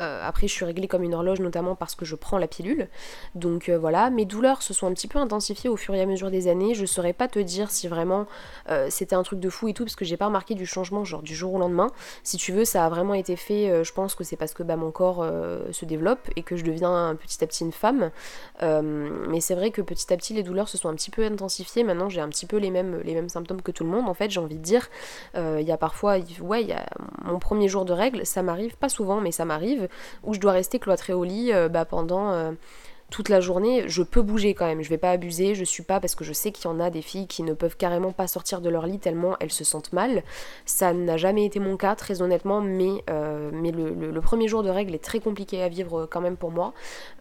euh, 0.00 0.20
après, 0.22 0.48
je 0.48 0.52
suis 0.52 0.64
réglée 0.64 0.88
comme 0.88 1.02
une 1.02 1.14
horloge, 1.14 1.40
notamment 1.40 1.74
parce 1.74 1.94
que 1.94 2.04
je 2.04 2.14
prends 2.14 2.38
la 2.38 2.48
pilule. 2.48 2.88
Donc 3.34 3.68
euh, 3.68 3.78
voilà, 3.78 4.10
mes 4.10 4.24
douleurs 4.24 4.62
se 4.62 4.74
sont 4.74 4.86
un 4.86 4.92
petit 4.92 5.08
peu 5.08 5.18
intensifiées 5.18 5.70
au 5.70 5.76
fur 5.76 5.94
et 5.94 6.00
à 6.00 6.06
mesure 6.06 6.30
des 6.30 6.48
années. 6.48 6.74
Je 6.74 6.86
saurais 6.86 7.12
pas 7.12 7.28
te 7.28 7.38
dire 7.38 7.70
si 7.70 7.88
vraiment 7.88 8.26
euh, 8.68 8.88
c'était 8.90 9.14
un 9.14 9.22
truc 9.22 9.40
de 9.40 9.50
fou 9.50 9.68
et 9.68 9.74
tout, 9.74 9.84
parce 9.84 9.96
que 9.96 10.04
j'ai 10.04 10.16
pas 10.16 10.26
remarqué 10.26 10.54
du 10.54 10.66
changement, 10.66 11.04
genre 11.04 11.22
du 11.22 11.34
jour 11.34 11.54
au 11.54 11.58
lendemain. 11.58 11.90
Si 12.22 12.36
tu 12.36 12.52
veux, 12.52 12.64
ça 12.64 12.84
a 12.84 12.88
vraiment 12.88 13.14
été 13.14 13.36
fait. 13.36 13.84
je 13.84 13.92
pense 13.92 14.14
que 14.14 14.24
c'est 14.24 14.36
parce 14.36 14.54
que 14.54 14.62
bah, 14.62 14.76
mon 14.76 14.90
corps 14.90 15.26
se 15.70 15.84
développe 15.84 16.28
et 16.36 16.42
que 16.42 16.56
je 16.56 16.64
deviens 16.64 17.16
petit 17.20 17.42
à 17.42 17.46
petit 17.46 17.64
une 17.64 17.72
femme. 17.72 18.10
mais 18.60 19.40
c'est 19.40 19.54
vrai 19.54 19.70
que 19.70 19.82
petit 19.82 20.12
à 20.12 20.16
petit, 20.16 20.34
les 20.34 20.42
douleurs 20.42 20.68
se 20.68 20.78
sont 20.78 20.88
un 20.88 20.94
petit 20.94 21.10
peu 21.10 21.24
intensifiées. 21.24 21.84
Maintenant, 21.84 22.08
j'ai 22.08 22.20
un 22.20 22.28
petit 22.28 22.46
peu 22.46 22.56
les 22.56 22.70
mêmes, 22.70 23.00
les 23.04 23.14
mêmes 23.14 23.28
symptômes 23.28 23.62
que 23.62 23.72
tout 23.72 23.84
le 23.84 23.90
monde. 23.90 24.08
En 24.08 24.14
fait, 24.14 24.30
j'ai 24.30 24.40
envie 24.40 24.56
de 24.56 24.62
dire, 24.62 24.88
il 25.34 25.62
y 25.62 25.72
a 25.72 25.76
parfois, 25.76 26.16
ouais, 26.40 26.64
y 26.64 26.72
a 26.72 26.86
mon 27.26 27.38
premier 27.38 27.68
jour 27.68 27.84
de 27.84 27.92
règles, 27.92 28.24
ça 28.24 28.42
m'arrive 28.42 28.76
pas 28.76 28.88
souvent, 28.88 29.20
mais 29.20 29.32
ça 29.32 29.44
m'arrive 29.44 29.88
où 30.24 30.34
je 30.34 30.40
dois 30.40 30.52
rester 30.52 30.78
cloîtrée 30.78 31.12
au 31.12 31.24
lit 31.24 31.52
euh, 31.52 31.68
bah, 31.68 31.84
pendant 31.84 32.30
euh, 32.30 32.52
toute 33.10 33.28
la 33.28 33.40
journée, 33.40 33.84
je 33.88 34.02
peux 34.02 34.22
bouger 34.22 34.54
quand 34.54 34.66
même, 34.66 34.82
je 34.82 34.88
vais 34.88 34.98
pas 34.98 35.10
abuser, 35.10 35.54
je 35.54 35.64
suis 35.64 35.82
pas 35.82 36.00
parce 36.00 36.14
que 36.14 36.24
je 36.24 36.32
sais 36.32 36.50
qu'il 36.50 36.64
y 36.64 36.68
en 36.68 36.80
a 36.80 36.90
des 36.90 37.02
filles 37.02 37.26
qui 37.28 37.42
ne 37.42 37.52
peuvent 37.52 37.76
carrément 37.76 38.12
pas 38.12 38.26
sortir 38.26 38.60
de 38.60 38.68
leur 38.68 38.86
lit 38.86 38.98
tellement 38.98 39.36
elles 39.38 39.52
se 39.52 39.62
sentent 39.62 39.92
mal. 39.92 40.24
Ça 40.64 40.92
n'a 40.92 41.16
jamais 41.16 41.44
été 41.44 41.60
mon 41.60 41.76
cas 41.76 41.94
très 41.94 42.20
honnêtement, 42.22 42.60
mais, 42.60 43.04
euh, 43.10 43.50
mais 43.52 43.70
le, 43.70 44.20
premier 44.20 44.48
jour 44.48 44.64
de 44.64 44.70
règle 44.70 44.92
est 44.94 45.04
très 45.04 45.20
compliqué 45.20 45.62
à 45.62 45.68
vivre 45.68 46.06
quand 46.06 46.20
même 46.20 46.36
pour 46.36 46.50
moi. 46.50 46.72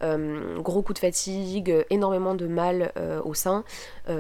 gros 0.02 0.82
coup 0.82 0.94
de 0.94 1.00
fatigue, 1.00 1.86
énormément 1.92 2.34
de 2.34 2.48
mal 2.48 2.92
au 3.24 3.36
sein, 3.36 3.64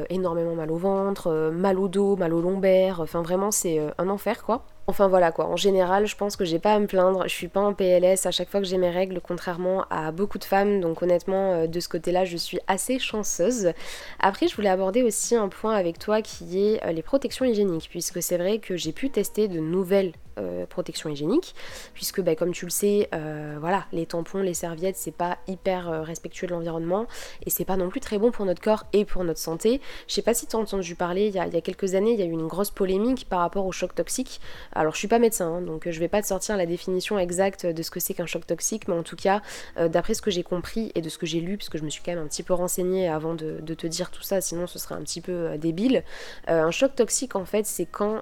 énormément 0.09 0.53
mal 0.53 0.71
au 0.71 0.77
ventre, 0.77 1.49
mal 1.51 1.79
au 1.79 1.87
dos, 1.87 2.15
mal 2.15 2.33
au 2.33 2.41
lombaire, 2.41 2.99
enfin 3.01 3.23
vraiment 3.23 3.49
c'est 3.49 3.81
un 3.97 4.09
enfer 4.09 4.43
quoi. 4.43 4.65
Enfin 4.87 5.07
voilà 5.07 5.31
quoi, 5.31 5.47
en 5.47 5.55
général 5.55 6.05
je 6.05 6.15
pense 6.15 6.35
que 6.35 6.45
j'ai 6.45 6.59
pas 6.59 6.75
à 6.75 6.79
me 6.79 6.85
plaindre, 6.85 7.23
je 7.23 7.33
suis 7.33 7.47
pas 7.47 7.59
en 7.59 7.73
PLS 7.73 8.27
à 8.27 8.31
chaque 8.31 8.49
fois 8.49 8.59
que 8.59 8.67
j'ai 8.67 8.77
mes 8.77 8.91
règles, 8.91 9.19
contrairement 9.19 9.85
à 9.89 10.11
beaucoup 10.11 10.37
de 10.37 10.43
femmes, 10.43 10.79
donc 10.79 11.01
honnêtement 11.01 11.53
euh, 11.53 11.67
de 11.67 11.79
ce 11.79 11.89
côté-là 11.89 12.23
je 12.23 12.37
suis 12.37 12.59
assez 12.67 12.99
chanceuse. 12.99 13.71
Après 14.19 14.47
je 14.47 14.55
voulais 14.55 14.69
aborder 14.69 15.01
aussi 15.01 15.35
un 15.35 15.49
point 15.49 15.73
avec 15.73 15.97
toi 15.97 16.21
qui 16.21 16.67
est 16.67 16.85
euh, 16.85 16.91
les 16.91 17.01
protections 17.01 17.45
hygiéniques, 17.45 17.87
puisque 17.89 18.21
c'est 18.21 18.37
vrai 18.37 18.59
que 18.59 18.77
j'ai 18.77 18.91
pu 18.91 19.09
tester 19.09 19.47
de 19.47 19.59
nouvelles 19.59 20.11
euh, 20.37 20.65
protection 20.65 21.09
hygiénique, 21.09 21.55
puisque 21.93 22.19
bah, 22.19 22.35
comme 22.35 22.51
tu 22.51 22.65
le 22.65 22.71
sais, 22.71 23.07
euh, 23.13 23.55
voilà, 23.57 23.85
les 23.93 24.05
tampons, 24.05 24.41
les 24.41 24.53
serviettes, 24.53 24.97
c'est 24.97 25.11
pas 25.11 25.37
hyper 25.47 25.89
euh, 25.89 26.01
respectueux 26.01 26.45
de 26.45 26.51
l'environnement 26.51 27.07
et 27.45 27.49
c'est 27.49 27.63
pas 27.63 27.77
non 27.77 27.87
plus 27.87 28.01
très 28.01 28.17
bon 28.17 28.31
pour 28.31 28.45
notre 28.45 28.61
corps 28.61 28.85
et 28.91 29.05
pour 29.05 29.23
notre 29.23 29.39
santé. 29.39 29.79
Je 30.09 30.13
sais 30.13 30.21
pas 30.21 30.33
si 30.33 30.45
tu 30.45 30.57
as 30.57 30.59
entendu 30.59 30.95
parler, 30.95 31.27
il 31.27 31.35
y, 31.35 31.39
a, 31.39 31.61
quelques 31.61 31.95
années, 31.95 32.11
il 32.11 32.19
y 32.19 32.21
a 32.21 32.25
eu 32.25 32.31
une 32.31 32.47
grosse 32.47 32.69
polémique 32.69 33.27
par 33.29 33.39
rapport 33.39 33.65
au 33.65 33.71
choc 33.71 33.95
toxique. 33.95 34.41
Alors 34.73 34.93
je 34.93 34.99
suis 34.99 35.07
pas 35.07 35.19
médecin, 35.19 35.47
hein, 35.47 35.61
donc 35.61 35.89
je 35.89 35.99
vais 36.01 36.09
pas 36.09 36.21
te 36.21 36.27
sortir 36.27 36.57
la 36.57 36.65
définition 36.65 37.17
exacte 37.17 37.65
de 37.65 37.81
ce 37.81 37.89
que 37.89 38.01
c'est 38.01 38.13
qu'un 38.13 38.25
choc 38.25 38.45
toxique, 38.45 38.89
mais 38.89 38.95
en 38.95 39.03
tout 39.03 39.15
cas, 39.15 39.41
d'après 39.77 40.15
ce 40.15 40.21
que 40.21 40.31
j'ai 40.31 40.43
compris 40.43 40.91
et 40.95 41.01
de 41.01 41.07
ce 41.07 41.17
que 41.17 41.25
j'ai 41.25 41.39
lu, 41.39 41.57
parce 41.57 41.69
que 41.69 41.77
je 41.77 41.83
me 41.83 41.89
suis 41.89 42.01
quand 42.03 42.11
même 42.11 42.23
un 42.23 42.27
petit 42.27 42.43
peu 42.43 42.53
renseignée 42.53 43.07
avant 43.07 43.35
de, 43.35 43.61
te 43.61 43.87
dire 43.87 44.11
tout 44.11 44.23
ça, 44.23 44.41
sinon 44.41 44.67
ce 44.67 44.79
serait 44.79 44.95
un 44.95 45.01
petit 45.01 45.21
peu 45.21 45.57
débile. 45.57 46.03
un 46.47 46.71
choc 46.71 46.93
toxique 46.93 47.37
en 47.37 47.45
fait, 47.45 47.65
c'est 47.65 47.85
quand 47.85 48.21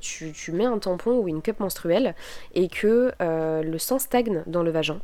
tu, 0.00 0.32
tu 0.32 0.52
mets 0.52 0.66
un 0.66 0.78
tampon 0.78 1.12
ou 1.12 1.27
une 1.28 1.42
cup 1.42 1.60
menstruelle 1.60 2.14
et 2.54 2.68
que 2.68 3.12
euh, 3.20 3.62
le 3.62 3.78
sang 3.78 3.98
stagne 3.98 4.42
dans 4.46 4.62
le 4.62 4.70
vagin. 4.70 5.00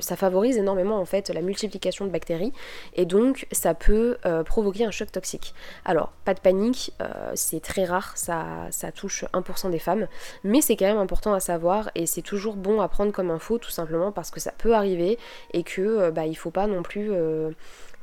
Ça 0.00 0.16
favorise 0.16 0.56
énormément 0.56 0.98
en 0.98 1.04
fait 1.04 1.28
la 1.28 1.42
multiplication 1.42 2.06
de 2.06 2.10
bactéries 2.10 2.52
et 2.94 3.04
donc 3.04 3.46
ça 3.52 3.74
peut 3.74 4.16
euh, 4.24 4.42
provoquer 4.42 4.86
un 4.86 4.90
choc 4.90 5.12
toxique. 5.12 5.54
Alors 5.84 6.12
pas 6.24 6.32
de 6.32 6.40
panique, 6.40 6.94
euh, 7.02 7.32
c'est 7.34 7.60
très 7.60 7.84
rare, 7.84 8.16
ça, 8.16 8.68
ça 8.70 8.90
touche 8.90 9.24
1% 9.34 9.70
des 9.70 9.78
femmes, 9.78 10.08
mais 10.44 10.62
c'est 10.62 10.76
quand 10.76 10.86
même 10.86 10.98
important 10.98 11.34
à 11.34 11.40
savoir 11.40 11.90
et 11.94 12.06
c'est 12.06 12.22
toujours 12.22 12.56
bon 12.56 12.80
à 12.80 12.88
prendre 12.88 13.12
comme 13.12 13.30
info 13.30 13.58
tout 13.58 13.70
simplement 13.70 14.12
parce 14.12 14.30
que 14.30 14.40
ça 14.40 14.52
peut 14.56 14.74
arriver 14.74 15.18
et 15.52 15.62
que 15.62 16.10
bah, 16.10 16.24
il 16.24 16.36
faut 16.36 16.50
pas 16.50 16.66
non 16.66 16.82
plus 16.82 17.10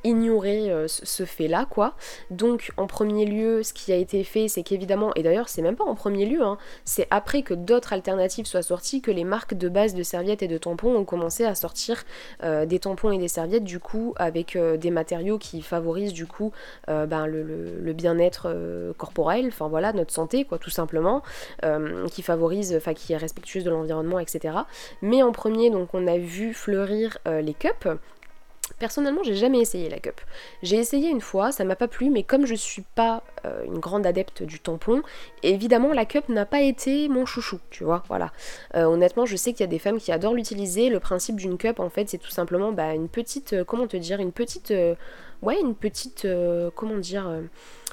ignorer 0.08 0.72
euh, 0.72 0.88
ce 0.88 1.26
fait-là, 1.26 1.66
quoi. 1.70 1.94
Donc, 2.32 2.72
en 2.78 2.88
premier 2.88 3.26
lieu, 3.26 3.62
ce 3.62 3.74
qui 3.74 3.92
a 3.92 3.96
été 3.96 4.24
fait, 4.24 4.48
c'est 4.48 4.64
qu'évidemment, 4.64 5.12
et 5.16 5.24
d'ailleurs, 5.24 5.50
c'est 5.50 5.62
même 5.62 5.76
pas 5.76 5.84
en 5.84 5.96
premier 5.96 6.26
lieu, 6.26 6.42
hein, 6.42 6.58
c'est 6.86 7.08
après 7.12 7.42
que 7.42 7.54
d'autres 7.54 7.94
alternatives 7.94 8.46
soient 8.46 8.62
sorties 8.62 9.02
que 9.02 9.12
les 9.12 9.26
marques 9.26 9.54
de 9.54 9.68
base 9.70 9.94
de 9.94 10.04
serviettes 10.04 10.42
et 10.42 10.48
de 10.48 10.58
tampons 10.58 10.96
ont 10.96 11.06
commencé 11.06 11.44
à 11.44 11.56
sortir 11.56 12.04
euh, 12.44 12.66
des 12.66 12.80
tampons 12.80 13.12
et 13.12 13.18
des 13.18 13.28
serviettes, 13.28 13.66
du 13.66 13.80
coup, 13.80 14.14
avec 14.16 14.56
euh, 14.56 14.78
des 14.78 14.92
matériaux 14.92 15.38
qui 15.38 15.62
favorisent, 15.62 16.14
du 16.14 16.26
coup, 16.26 16.52
ben, 16.88 17.26
le, 17.26 17.94
bien-être 17.94 18.54
corporel, 18.98 19.48
enfin 19.48 19.68
voilà, 19.68 19.92
notre 19.92 20.14
santé, 20.14 20.46
quoi, 20.46 20.58
tout 20.58 20.70
simplement, 20.70 21.24
qui 22.12 22.22
favorise, 22.22 22.76
enfin, 22.76 22.94
qui 22.94 23.14
est 23.14 23.18
respectueuse 23.18 23.64
de 23.64 23.70
l'environnement, 23.72 24.20
etc. 24.20 24.56
Mais 25.02 25.24
en 25.24 25.32
premier, 25.32 25.70
donc, 25.70 25.90
on 25.94 26.08
a 26.08 26.18
vu 26.18 26.54
fleurir 26.54 27.18
les 27.26 27.54
cups 27.54 27.88
Personnellement, 28.80 29.24
j'ai 29.24 29.36
jamais 29.36 29.60
essayé 29.60 29.90
la 29.90 29.98
cup. 29.98 30.22
J'ai 30.62 30.78
essayé 30.78 31.10
une 31.10 31.22
fois, 31.22 31.52
ça 31.52 31.64
m'a 31.64 31.76
pas 31.76 31.88
plu, 31.88 32.12
mais 32.12 32.22
comme 32.22 32.46
je 32.46 32.54
suis 32.54 32.84
pas 32.96 33.24
euh, 33.46 33.64
une 33.66 33.80
grande 33.80 34.06
adepte 34.06 34.44
du 34.44 34.60
tampon, 34.60 35.02
évidemment 35.42 35.94
la 35.94 36.06
cup 36.06 36.30
n'a 36.30 36.46
pas 36.46 36.62
été 36.62 37.10
mon 37.10 37.26
chouchou, 37.26 37.60
tu 37.72 37.84
vois, 37.84 38.04
voilà. 38.08 38.32
Euh, 38.76 38.84
honnêtement, 38.84 39.26
je 39.26 39.36
sais 39.36 39.52
qu'il 39.54 39.62
y 39.62 39.64
a 39.64 39.68
des 39.68 39.80
femmes 39.80 39.98
qui 39.98 40.12
adorent 40.12 40.36
l'utiliser. 40.36 40.90
Le 40.90 41.00
principe 41.00 41.38
d'une 41.38 41.58
cup, 41.58 41.80
en 41.80 41.90
fait, 41.90 42.08
c'est 42.08 42.20
tout 42.20 42.30
simplement 42.30 42.72
bah, 42.72 42.94
une 42.94 43.10
petite, 43.10 43.54
euh, 43.54 43.64
comment 43.64 43.88
te 43.88 43.98
dire, 43.98 44.20
une 44.20 44.32
petite, 44.32 44.72
ouais, 45.42 45.60
une 45.60 45.74
petite, 45.74 46.28
comment 46.76 46.98
dire, 46.98 47.32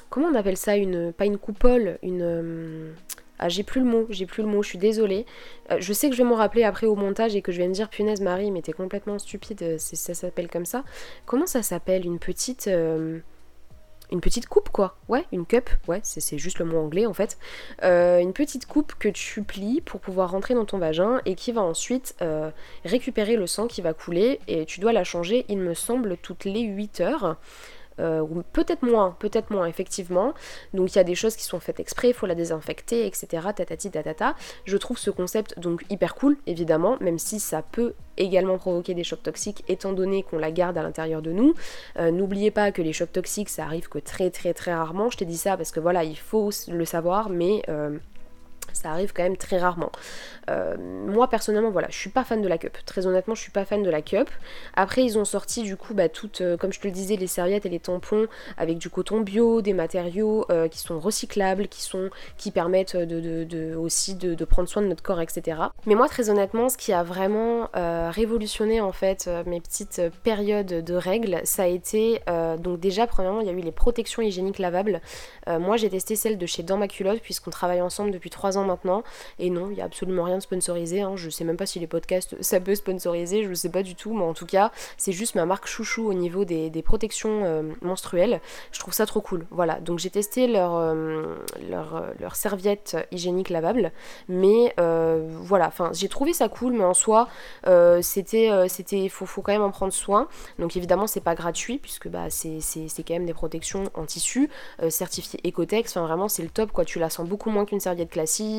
comment 0.09 0.27
on 0.27 0.35
appelle 0.35 0.57
ça, 0.57 0.75
une, 0.75 1.11
pas 1.13 1.25
une 1.25 1.39
coupole, 1.39 1.97
une 2.03 2.93
ah, 3.39 3.49
j'ai 3.49 3.63
plus 3.63 3.81
le 3.81 3.87
mot, 3.87 4.05
j'ai 4.09 4.25
plus 4.25 4.43
le 4.43 4.49
mot, 4.49 4.63
je 4.63 4.69
suis 4.69 4.77
désolée. 4.77 5.25
Euh, 5.71 5.77
je 5.79 5.93
sais 5.93 6.09
que 6.09 6.15
je 6.15 6.23
vais 6.23 6.27
m'en 6.27 6.35
rappeler 6.35 6.63
après 6.63 6.87
au 6.87 6.95
montage 6.95 7.35
et 7.35 7.41
que 7.41 7.51
je 7.51 7.57
vais 7.57 7.67
me 7.67 7.73
dire 7.73 7.89
punaise 7.89 8.21
Marie, 8.21 8.51
mais 8.51 8.61
t'es 8.61 8.73
complètement 8.73 9.19
stupide, 9.19 9.61
euh, 9.61 9.77
ça 9.77 10.13
s'appelle 10.13 10.49
comme 10.49 10.65
ça. 10.65 10.83
Comment 11.25 11.47
ça 11.47 11.63
s'appelle 11.63 12.05
Une 12.05 12.19
petite. 12.19 12.67
Euh, 12.67 13.19
une 14.11 14.21
petite 14.21 14.45
coupe 14.45 14.69
quoi, 14.69 14.97
ouais, 15.09 15.25
une 15.31 15.47
cup, 15.47 15.67
ouais, 15.87 15.99
c'est 16.03 16.37
juste 16.37 16.59
le 16.59 16.65
mot 16.65 16.77
anglais 16.77 17.07
en 17.07 17.15
fait. 17.15 17.39
une 17.81 18.33
petite 18.33 18.67
coupe 18.67 18.93
que 18.99 19.09
tu 19.09 19.41
plies 19.41 19.81
pour 19.81 19.99
pouvoir 19.99 20.29
rentrer 20.29 20.53
dans 20.53 20.63
ton 20.63 20.77
vagin 20.77 21.21
et 21.25 21.33
qui 21.33 21.51
va 21.51 21.63
ensuite 21.63 22.15
récupérer 22.85 23.35
le 23.35 23.47
sang 23.47 23.65
qui 23.65 23.81
va 23.81 23.93
couler 23.93 24.39
et 24.47 24.67
tu 24.67 24.79
dois 24.79 24.93
la 24.93 25.03
changer, 25.03 25.45
il 25.49 25.57
me 25.57 25.73
semble, 25.73 26.17
toutes 26.17 26.45
les 26.45 26.61
8 26.61 27.01
heures. 27.01 27.37
Euh, 27.99 28.21
ou 28.21 28.43
peut-être 28.53 28.83
moins, 28.83 29.15
peut-être 29.19 29.51
moins 29.51 29.65
effectivement. 29.65 30.33
Donc 30.73 30.93
il 30.93 30.97
y 30.97 30.99
a 30.99 31.03
des 31.03 31.15
choses 31.15 31.35
qui 31.35 31.43
sont 31.43 31.59
faites 31.59 31.79
exprès, 31.79 32.09
il 32.09 32.13
faut 32.13 32.25
la 32.25 32.35
désinfecter, 32.35 33.05
etc. 33.05 33.47
Tatati 33.55 33.91
tatata. 33.91 34.35
Je 34.65 34.77
trouve 34.77 34.97
ce 34.97 35.09
concept 35.09 35.59
donc 35.59 35.85
hyper 35.89 36.15
cool, 36.15 36.37
évidemment, 36.47 36.97
même 36.99 37.19
si 37.19 37.39
ça 37.39 37.61
peut 37.61 37.93
également 38.17 38.57
provoquer 38.57 38.93
des 38.93 39.03
chocs 39.03 39.23
toxiques 39.23 39.63
étant 39.67 39.93
donné 39.93 40.23
qu'on 40.23 40.37
la 40.37 40.51
garde 40.51 40.77
à 40.77 40.83
l'intérieur 40.83 41.21
de 41.21 41.31
nous. 41.31 41.53
Euh, 41.99 42.11
n'oubliez 42.11 42.51
pas 42.51 42.71
que 42.71 42.81
les 42.81 42.93
chocs 42.93 43.11
toxiques 43.11 43.49
ça 43.49 43.63
arrive 43.63 43.89
que 43.89 43.99
très 43.99 44.29
très 44.29 44.53
très 44.53 44.73
rarement. 44.73 45.09
Je 45.09 45.17
t'ai 45.17 45.25
dit 45.25 45.37
ça 45.37 45.57
parce 45.57 45.71
que 45.71 45.79
voilà, 45.79 46.03
il 46.03 46.17
faut 46.17 46.49
le 46.67 46.85
savoir, 46.85 47.29
mais 47.29 47.61
euh, 47.69 47.97
ça 48.75 48.91
arrive 48.91 49.13
quand 49.13 49.23
même 49.23 49.37
très 49.37 49.57
rarement. 49.57 49.91
Euh, 50.49 50.75
moi 50.77 51.27
personnellement, 51.29 51.71
voilà, 51.71 51.87
je 51.89 51.97
suis 51.97 52.09
pas 52.09 52.23
fan 52.23 52.41
de 52.41 52.47
la 52.47 52.57
cup. 52.57 52.77
Très 52.85 53.07
honnêtement, 53.07 53.35
je 53.35 53.41
suis 53.41 53.51
pas 53.51 53.65
fan 53.65 53.83
de 53.83 53.89
la 53.89 54.01
cup. 54.01 54.29
Après, 54.75 55.03
ils 55.03 55.17
ont 55.17 55.25
sorti 55.25 55.63
du 55.63 55.77
coup, 55.77 55.93
bah, 55.93 56.09
toutes, 56.09 56.41
euh, 56.41 56.57
comme 56.57 56.71
je 56.71 56.79
te 56.79 56.87
le 56.87 56.93
disais, 56.93 57.15
les 57.15 57.27
serviettes 57.27 57.65
et 57.65 57.69
les 57.69 57.79
tampons 57.79 58.27
avec 58.57 58.77
du 58.77 58.89
coton 58.89 59.21
bio, 59.21 59.61
des 59.61 59.73
matériaux 59.73 60.45
euh, 60.51 60.67
qui 60.67 60.79
sont 60.79 60.99
recyclables, 60.99 61.67
qui 61.67 61.81
sont, 61.81 62.09
qui 62.37 62.51
permettent 62.51 62.95
de, 62.95 63.75
aussi 63.75 64.15
de, 64.15 64.45
prendre 64.45 64.69
soin 64.69 64.81
de 64.81 64.87
notre 64.87 65.01
corps, 65.01 65.21
etc. 65.21 65.59
Mais 65.85 65.95
moi, 65.95 66.07
très 66.07 66.29
honnêtement, 66.29 66.69
ce 66.69 66.77
qui 66.77 66.93
a 66.93 67.03
vraiment 67.03 67.69
révolutionné 67.73 68.79
en 68.81 68.91
fait 68.91 69.29
mes 69.45 69.59
petites 69.59 70.01
périodes 70.23 70.67
de 70.67 70.93
règles, 70.93 71.41
ça 71.43 71.63
a 71.63 71.67
été 71.67 72.21
donc 72.59 72.79
déjà 72.79 73.07
premièrement, 73.07 73.41
il 73.41 73.47
y 73.47 73.49
a 73.49 73.53
eu 73.53 73.61
les 73.61 73.71
protections 73.71 74.21
hygiéniques 74.21 74.59
lavables. 74.59 75.01
moi, 75.47 75.77
j'ai 75.77 75.89
testé 75.89 76.15
celle 76.15 76.37
de 76.37 76.45
chez 76.45 76.63
Dans 76.63 76.77
ma 76.77 76.87
culotte 76.87 77.21
puisqu'on 77.21 77.51
travaille 77.51 77.81
ensemble 77.81 78.11
depuis 78.11 78.29
3 78.29 78.57
ans 78.57 78.64
maintenant. 78.65 79.03
Et 79.39 79.49
non, 79.49 79.69
il 79.69 79.75
n'y 79.75 79.81
a 79.81 79.85
absolument 79.85 80.23
rien 80.23 80.37
de 80.37 80.41
sponsorisé. 80.41 81.01
Hein. 81.01 81.13
Je 81.15 81.29
sais 81.29 81.43
même 81.43 81.57
pas 81.57 81.65
si 81.65 81.79
les 81.79 81.87
podcasts 81.87 82.35
ça 82.41 82.59
peut 82.59 82.75
sponsoriser, 82.75 83.43
je 83.43 83.53
sais 83.53 83.69
pas 83.69 83.83
du 83.83 83.95
tout. 83.95 84.13
Mais 84.13 84.23
en 84.23 84.33
tout 84.33 84.45
cas, 84.45 84.71
c'est 84.97 85.11
juste 85.11 85.35
ma 85.35 85.45
marque 85.45 85.67
chouchou 85.67 86.07
au 86.07 86.13
niveau 86.13 86.45
des, 86.45 86.81
protections 86.83 87.43
euh, 87.43 87.63
menstruelles. 87.81 88.41
Je 88.71 88.79
trouve 88.79 88.93
ça 88.93 89.05
trop 89.05 89.21
cool. 89.21 89.45
Voilà, 89.49 89.79
donc 89.79 89.99
j'ai 89.99 90.09
testé 90.09 90.47
leur, 90.47 90.75
euh, 90.75 91.35
leur, 91.69 91.95
euh, 91.95 92.11
leur, 92.19 92.35
serviette 92.35 92.97
hygiénique 93.11 93.49
lavable. 93.49 93.91
Mais 94.27 94.73
voilà, 94.77 95.67
enfin 95.67 95.91
j'ai 95.93 96.09
trouvé 96.09 96.33
ça 96.33 96.49
cool, 96.49 96.73
mais 96.73 96.83
en 96.83 96.93
soi, 96.93 97.27
c'était, 98.01 98.51
c'était, 98.67 99.09
faut, 99.09 99.25
faut 99.25 99.41
quand 99.41 99.53
même 99.53 99.61
en 99.61 99.71
prendre 99.71 99.93
soin. 99.93 100.27
Donc 100.59 100.77
évidemment, 100.77 101.07
c'est 101.07 101.21
pas 101.21 101.35
gratuit 101.35 101.77
puisque 101.77 102.07
bah, 102.07 102.29
c'est, 102.29 102.59
quand 102.99 103.13
même 103.13 103.25
des 103.25 103.33
protections 103.33 103.83
en 103.93 104.05
tissu 104.05 104.49
certifiées 104.89 105.39
Ecotex. 105.45 105.91
Enfin 105.91 106.05
vraiment, 106.05 106.27
c'est 106.27 106.43
le 106.43 106.49
top 106.49 106.71
quoi. 106.71 106.85
Tu 106.85 106.99
la 106.99 107.09
sens 107.09 107.27
beaucoup 107.27 107.49
moins 107.49 107.65
qu'une 107.65 107.79
serviette 107.79 108.09
classique 108.09 108.54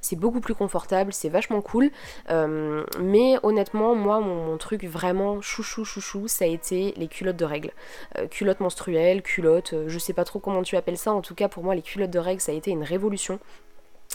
c'est 0.00 0.16
beaucoup 0.16 0.40
plus 0.40 0.54
confortable, 0.54 1.12
c'est 1.12 1.28
vachement 1.28 1.60
cool. 1.60 1.90
Euh, 2.30 2.84
mais 3.00 3.36
honnêtement, 3.42 3.94
moi, 3.94 4.20
mon, 4.20 4.56
truc 4.58 4.84
vraiment 4.84 5.40
chouchou 5.40 5.84
chouchou, 5.84 6.26
ça 6.26 6.44
a 6.44 6.48
été 6.48 6.92
les 6.96 7.06
culottes 7.06 7.36
de 7.36 7.44
règles. 7.44 7.70
Euh, 8.18 8.26
culottes 8.26 8.60
menstruelles, 8.60 9.22
culottes, 9.22 9.72
euh, 9.72 9.88
je 9.88 9.98
sais 9.98 10.12
pas 10.12 10.24
trop 10.24 10.40
comment 10.40 10.62
tu 10.62 10.76
appelles 10.76 10.98
ça, 10.98 11.12
en 11.12 11.20
tout 11.20 11.34
cas 11.34 11.48
pour 11.48 11.62
moi 11.62 11.74
les 11.74 11.82
culottes 11.82 12.10
de 12.10 12.18
règles 12.18 12.40
ça 12.40 12.52
a 12.52 12.54
été 12.54 12.70
une 12.70 12.82
révolution. 12.82 13.38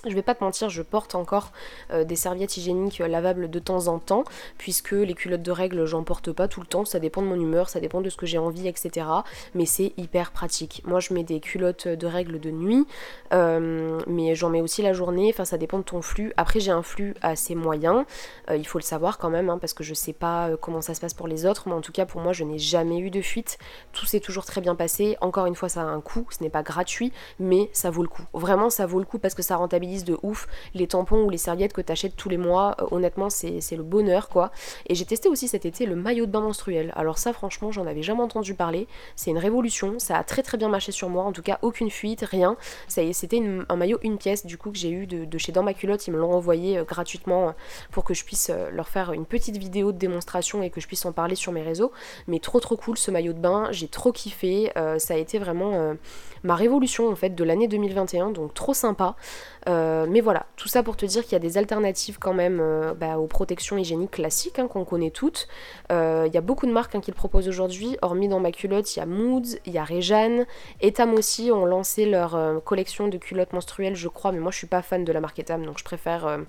Je 0.05 0.13
vais 0.13 0.21
pas 0.21 0.35
te 0.35 0.43
mentir, 0.43 0.69
je 0.69 0.81
porte 0.81 1.15
encore 1.15 1.53
euh, 1.91 2.03
des 2.03 2.17
serviettes 2.17 2.57
hygiéniques 2.57 2.99
euh, 2.99 3.07
lavables 3.07 3.49
de 3.49 3.59
temps 3.59 3.87
en 3.87 3.99
temps, 3.99 4.25
puisque 4.57 4.91
les 4.91 5.13
culottes 5.13 5.43
de 5.43 5.51
règles, 5.51 5.85
j'en 5.85 6.03
porte 6.03 6.33
pas 6.33 6.49
tout 6.49 6.59
le 6.59 6.67
temps, 6.67 6.83
ça 6.83 6.99
dépend 6.99 7.21
de 7.21 7.27
mon 7.27 7.39
humeur, 7.39 7.69
ça 7.69 7.79
dépend 7.79 8.01
de 8.01 8.09
ce 8.09 8.17
que 8.17 8.25
j'ai 8.25 8.37
envie, 8.37 8.67
etc. 8.67 9.07
Mais 9.55 9.65
c'est 9.65 9.93
hyper 9.95 10.31
pratique. 10.31 10.81
Moi, 10.85 10.99
je 10.99 11.13
mets 11.13 11.23
des 11.23 11.39
culottes 11.39 11.87
de 11.87 12.05
règles 12.05 12.41
de 12.41 12.51
nuit, 12.51 12.85
euh, 13.31 13.97
mais 14.05 14.35
j'en 14.35 14.49
mets 14.49 14.59
aussi 14.59 14.81
la 14.81 14.91
journée, 14.91 15.31
enfin, 15.33 15.45
ça 15.45 15.57
dépend 15.57 15.77
de 15.77 15.83
ton 15.83 16.01
flux. 16.01 16.33
Après, 16.35 16.59
j'ai 16.59 16.71
un 16.71 16.83
flux 16.83 17.15
assez 17.21 17.55
moyen, 17.55 18.05
il 18.53 18.67
faut 18.67 18.79
le 18.79 18.83
savoir 18.83 19.17
quand 19.17 19.29
même, 19.29 19.49
hein, 19.49 19.57
parce 19.57 19.73
que 19.73 19.85
je 19.85 19.93
sais 19.93 20.11
pas 20.11 20.49
comment 20.59 20.81
ça 20.81 20.93
se 20.95 20.99
passe 20.99 21.13
pour 21.13 21.29
les 21.29 21.45
autres, 21.45 21.63
mais 21.67 21.73
en 21.73 21.81
tout 21.81 21.93
cas, 21.93 22.05
pour 22.05 22.19
moi, 22.19 22.33
je 22.33 22.43
n'ai 22.43 22.59
jamais 22.59 22.99
eu 22.99 23.09
de 23.09 23.21
fuite. 23.21 23.57
Tout 23.93 24.05
s'est 24.05 24.19
toujours 24.19 24.43
très 24.43 24.59
bien 24.59 24.75
passé. 24.75 25.15
Encore 25.21 25.45
une 25.45 25.55
fois, 25.55 25.69
ça 25.69 25.81
a 25.81 25.85
un 25.85 26.01
coût, 26.01 26.27
ce 26.29 26.43
n'est 26.43 26.49
pas 26.49 26.63
gratuit, 26.63 27.13
mais 27.39 27.69
ça 27.71 27.89
vaut 27.89 28.03
le 28.03 28.09
coup. 28.09 28.23
Vraiment, 28.33 28.69
ça 28.69 28.85
vaut 28.85 28.99
le 28.99 29.05
coup 29.05 29.17
parce 29.17 29.33
que 29.33 29.41
ça 29.41 29.55
rentabilise 29.55 29.92
de 30.01 30.17
ouf. 30.23 30.47
Les 30.73 30.87
tampons 30.87 31.23
ou 31.23 31.29
les 31.29 31.37
serviettes 31.37 31.73
que 31.73 31.81
t'achètes 31.81 32.15
tous 32.15 32.29
les 32.29 32.37
mois, 32.37 32.75
euh, 32.81 32.87
honnêtement, 32.91 33.29
c'est 33.29 33.61
le 33.71 33.83
bonheur 33.83 34.29
quoi. 34.29 34.51
Et 34.87 34.95
j'ai 34.95 35.05
testé 35.05 35.29
aussi 35.29 35.47
cet 35.47 35.65
été 35.65 35.85
le 35.85 35.95
maillot 35.95 36.25
de 36.25 36.31
bain 36.31 36.41
menstruel. 36.41 36.91
Alors 36.95 37.17
ça, 37.17 37.33
franchement, 37.33 37.71
j'en 37.71 37.85
avais 37.85 38.01
jamais 38.01 38.21
entendu 38.21 38.55
parler. 38.55 38.87
C'est 39.15 39.31
une 39.31 39.37
révolution. 39.37 39.99
Ça 39.99 40.17
a 40.17 40.23
très 40.23 40.41
très 40.41 40.57
bien 40.57 40.69
marché 40.69 40.91
sur 40.91 41.09
moi. 41.09 41.23
En 41.23 41.31
tout 41.31 41.43
cas, 41.43 41.59
aucune 41.61 41.89
fuite, 41.89 42.21
rien. 42.21 42.57
C'était 42.87 43.41
un 43.69 43.75
maillot 43.75 43.99
une 44.01 44.17
pièce 44.17 44.45
du 44.45 44.57
coup 44.57 44.71
que 44.71 44.77
j'ai 44.77 44.89
eu 44.89 45.05
de, 45.05 45.37
chez 45.37 45.51
Dans 45.51 45.63
ma 45.63 45.73
culotte. 45.73 46.07
Ils 46.07 46.11
me 46.11 46.17
l'ont 46.17 46.33
envoyé 46.33 46.79
euh, 46.79 46.83
gratuitement 46.83 47.49
euh, 47.49 47.51
pour 47.91 48.03
que 48.03 48.13
je 48.13 48.25
puisse 48.25 48.51
leur 48.71 48.87
faire 48.87 49.13
une 49.13 49.25
petite 49.25 49.57
vidéo 49.57 49.91
de 49.91 49.97
démonstration 49.97 50.63
et 50.63 50.69
que 50.69 50.81
je 50.81 50.87
puisse 50.87 51.05
en 51.05 51.11
parler 51.11 51.35
sur 51.35 51.51
mes 51.51 51.61
réseaux. 51.61 51.91
Mais 52.27 52.39
trop 52.39 52.59
trop 52.59 52.77
cool 52.77 52.97
ce 52.97 53.11
maillot 53.11 53.33
de 53.33 53.39
bain. 53.39 53.67
J'ai 53.71 53.87
trop 53.87 54.11
kiffé. 54.11 54.71
ça 54.97 55.13
a 55.13 55.17
été 55.17 55.37
vraiment 55.37 55.95
ma 56.43 56.55
révolution 56.55 57.09
en 57.09 57.15
fait 57.15 57.35
de 57.35 57.43
l'année 57.43 57.67
2021. 57.67 58.31
Donc 58.31 58.53
trop 58.53 58.73
sympa. 58.73 59.15
Euh, 59.69 60.05
mais 60.09 60.21
voilà, 60.21 60.45
tout 60.57 60.67
ça 60.67 60.83
pour 60.83 60.97
te 60.97 61.05
dire 61.05 61.23
qu'il 61.23 61.33
y 61.33 61.35
a 61.35 61.39
des 61.39 61.57
alternatives 61.57 62.19
quand 62.19 62.33
même 62.33 62.59
euh, 62.61 62.93
bah, 62.93 63.17
aux 63.17 63.27
protections 63.27 63.77
hygiéniques 63.77 64.11
classiques 64.11 64.59
hein, 64.59 64.67
qu'on 64.67 64.85
connaît 64.85 65.11
toutes. 65.11 65.47
Euh, 65.91 66.25
il 66.27 66.33
y 66.33 66.37
a 66.37 66.41
beaucoup 66.41 66.65
de 66.65 66.71
marques 66.71 66.95
hein, 66.95 67.01
qui 67.01 67.11
le 67.11 67.15
proposent 67.15 67.47
aujourd'hui, 67.47 67.97
hormis 68.01 68.27
dans 68.27 68.39
ma 68.39 68.51
culotte, 68.51 68.95
il 68.95 68.99
y 68.99 69.01
a 69.01 69.05
Moods, 69.05 69.57
il 69.65 69.73
y 69.73 69.77
a 69.77 69.83
Réjeanne, 69.83 70.45
Etam 70.81 71.13
aussi 71.13 71.51
ont 71.51 71.65
lancé 71.65 72.05
leur 72.05 72.61
collection 72.63 73.07
de 73.07 73.17
culottes 73.17 73.53
menstruelles 73.53 73.95
je 73.95 74.07
crois, 74.07 74.31
mais 74.31 74.39
moi 74.39 74.51
je 74.51 74.57
suis 74.57 74.67
pas 74.67 74.81
fan 74.81 75.05
de 75.05 75.11
la 75.11 75.21
marque 75.21 75.39
Etam 75.39 75.65
donc 75.65 75.77
je 75.79 75.83
préfère 75.83 76.39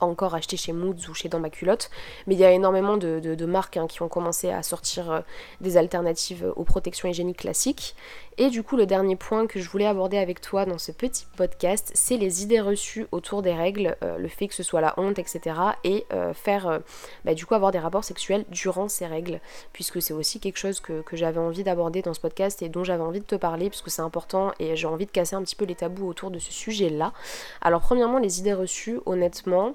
encore 0.00 0.34
acheter 0.34 0.56
chez 0.56 0.72
Moods 0.72 1.08
ou 1.08 1.14
chez 1.14 1.28
Dans 1.28 1.40
ma 1.40 1.50
culotte, 1.50 1.90
mais 2.26 2.34
il 2.34 2.40
y 2.40 2.44
a 2.44 2.52
énormément 2.52 2.96
de, 2.96 3.46
marques 3.46 3.76
hein, 3.76 3.86
qui 3.86 4.02
ont 4.02 4.08
commencé 4.08 4.50
à 4.50 4.62
sortir 4.62 5.10
euh, 5.10 5.20
des 5.60 5.76
alternatives 5.76 6.52
aux 6.56 6.64
protections 6.64 7.08
hygiéniques 7.08 7.38
classiques. 7.38 7.96
Et 8.36 8.50
du 8.50 8.62
coup, 8.62 8.76
le 8.76 8.86
dernier 8.86 9.16
point 9.16 9.46
que 9.46 9.60
je 9.60 9.68
voulais 9.68 9.86
aborder 9.86 10.16
avec 10.16 10.40
toi 10.40 10.64
dans 10.64 10.78
ce 10.78 10.92
petit 10.92 11.26
podcast, 11.36 11.90
c'est 11.94 12.16
les 12.16 12.42
idées 12.44 12.60
reçues 12.60 13.06
autour 13.10 13.42
des 13.42 13.52
règles, 13.52 13.96
euh, 14.04 14.16
le 14.16 14.28
fait 14.28 14.46
que 14.46 14.54
ce 14.54 14.62
soit 14.62 14.80
la 14.80 14.94
honte, 14.96 15.18
etc. 15.18 15.56
Et 15.82 16.06
euh, 16.12 16.32
faire, 16.34 16.80
bah, 17.24 17.34
du 17.34 17.46
coup, 17.46 17.54
avoir 17.54 17.72
des 17.72 17.80
rapports 17.80 18.04
sexuels 18.04 18.44
durant 18.50 18.88
ces 18.88 19.06
règles, 19.06 19.40
puisque 19.72 20.00
c'est 20.00 20.12
aussi 20.12 20.38
quelque 20.38 20.58
chose 20.58 20.78
que, 20.78 21.02
que 21.02 21.16
j'avais 21.16 21.40
envie 21.40 21.64
d'aborder 21.64 22.02
dans 22.02 22.14
ce 22.14 22.20
podcast 22.20 22.62
et 22.62 22.68
dont 22.68 22.84
j'avais 22.84 23.02
envie 23.02 23.20
de 23.20 23.24
te 23.24 23.34
parler, 23.34 23.70
puisque 23.70 23.90
c'est 23.90 24.02
important 24.02 24.52
et 24.60 24.76
j'ai 24.76 24.86
envie 24.86 25.06
de 25.06 25.10
casser 25.10 25.34
un 25.34 25.42
petit 25.42 25.56
peu 25.56 25.64
les 25.64 25.74
tabous 25.74 26.06
autour 26.06 26.30
de 26.30 26.38
ce 26.38 26.52
sujet-là. 26.52 27.12
Alors, 27.60 27.80
premièrement, 27.80 28.18
les 28.18 28.38
idées 28.38 28.54
reçues, 28.54 29.00
honnêtement, 29.06 29.74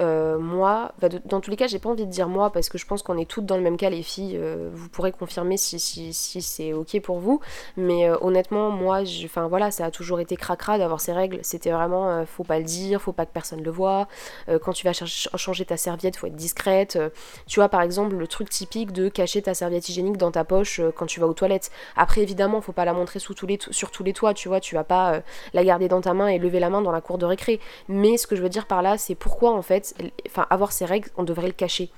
euh, 0.00 0.38
moi, 0.38 0.92
bah, 1.00 1.08
dans 1.24 1.40
tous 1.40 1.50
les 1.50 1.56
cas, 1.56 1.66
j'ai 1.66 1.78
pas 1.78 1.88
envie 1.88 2.06
de 2.06 2.10
dire 2.10 2.28
moi 2.28 2.50
parce 2.50 2.68
que 2.68 2.78
je 2.78 2.86
pense 2.86 3.02
qu'on 3.02 3.16
est 3.16 3.28
toutes 3.28 3.46
dans 3.46 3.56
le 3.56 3.62
même 3.62 3.76
cas, 3.76 3.90
les 3.90 4.02
filles. 4.02 4.36
Euh, 4.36 4.68
vous 4.72 4.88
pourrez 4.88 5.12
confirmer 5.12 5.56
si, 5.56 5.78
si, 5.78 6.12
si 6.12 6.42
c'est 6.42 6.72
ok 6.72 7.00
pour 7.00 7.18
vous. 7.18 7.40
Mais 7.76 8.08
euh, 8.08 8.16
honnêtement, 8.20 8.70
moi, 8.70 9.00
enfin 9.24 9.48
voilà, 9.48 9.70
ça 9.70 9.86
a 9.86 9.90
toujours 9.90 10.20
été 10.20 10.36
cracra 10.36 10.78
d'avoir 10.78 11.00
ces 11.00 11.12
règles. 11.12 11.38
C'était 11.42 11.70
vraiment, 11.70 12.24
faut 12.26 12.44
pas 12.44 12.58
le 12.58 12.64
dire, 12.64 13.00
faut 13.00 13.12
pas 13.12 13.26
que 13.26 13.32
personne 13.32 13.62
le 13.62 13.70
voit. 13.70 14.08
quand 14.62 14.72
tu 14.72 14.86
vas 14.86 14.92
changer 14.92 15.64
ta 15.64 15.76
serviette, 15.76 16.16
faut 16.16 16.26
être 16.26 16.36
discrète. 16.36 16.98
tu 17.46 17.60
vois, 17.60 17.68
par 17.68 17.82
exemple, 17.82 18.16
le 18.16 18.26
truc 18.26 18.50
typique 18.50 18.92
de 18.92 19.08
cacher 19.08 19.42
ta 19.42 19.54
serviette 19.54 19.88
hygiénique 19.88 20.16
dans 20.16 20.30
ta 20.30 20.44
poche 20.44 20.80
quand 20.96 21.06
tu 21.06 21.20
vas 21.20 21.26
aux 21.26 21.34
toilettes. 21.34 21.70
Après, 21.96 22.22
évidemment, 22.22 22.60
faut 22.60 22.72
pas 22.72 22.84
la 22.84 22.92
montrer 22.92 23.18
sous 23.18 23.34
tous 23.34 23.46
les 23.46 23.58
sur 23.70 23.90
tous 23.90 24.04
les 24.04 24.12
toits, 24.12 24.34
tu 24.34 24.48
vois. 24.48 24.60
Tu 24.60 24.74
vas 24.74 24.84
pas 24.84 25.22
la 25.54 25.64
garder 25.64 25.88
dans 25.88 26.00
ta 26.00 26.14
main 26.14 26.28
et 26.28 26.38
lever 26.38 26.60
la 26.60 26.70
main 26.70 26.82
dans 26.82 26.92
la 26.92 27.00
cour 27.00 27.18
de 27.18 27.26
récré. 27.26 27.60
Mais 27.88 28.16
ce 28.16 28.26
que 28.26 28.36
je 28.36 28.42
veux 28.42 28.48
dire 28.48 28.66
par 28.66 28.82
là, 28.82 28.98
c'est 28.98 29.14
pourquoi 29.14 29.52
en 29.52 29.62
fait 29.62 29.85
enfin 30.26 30.46
avoir 30.50 30.72
ses 30.72 30.84
règles, 30.84 31.10
on 31.16 31.22
devrait 31.22 31.46
le 31.46 31.52
cacher 31.52 31.90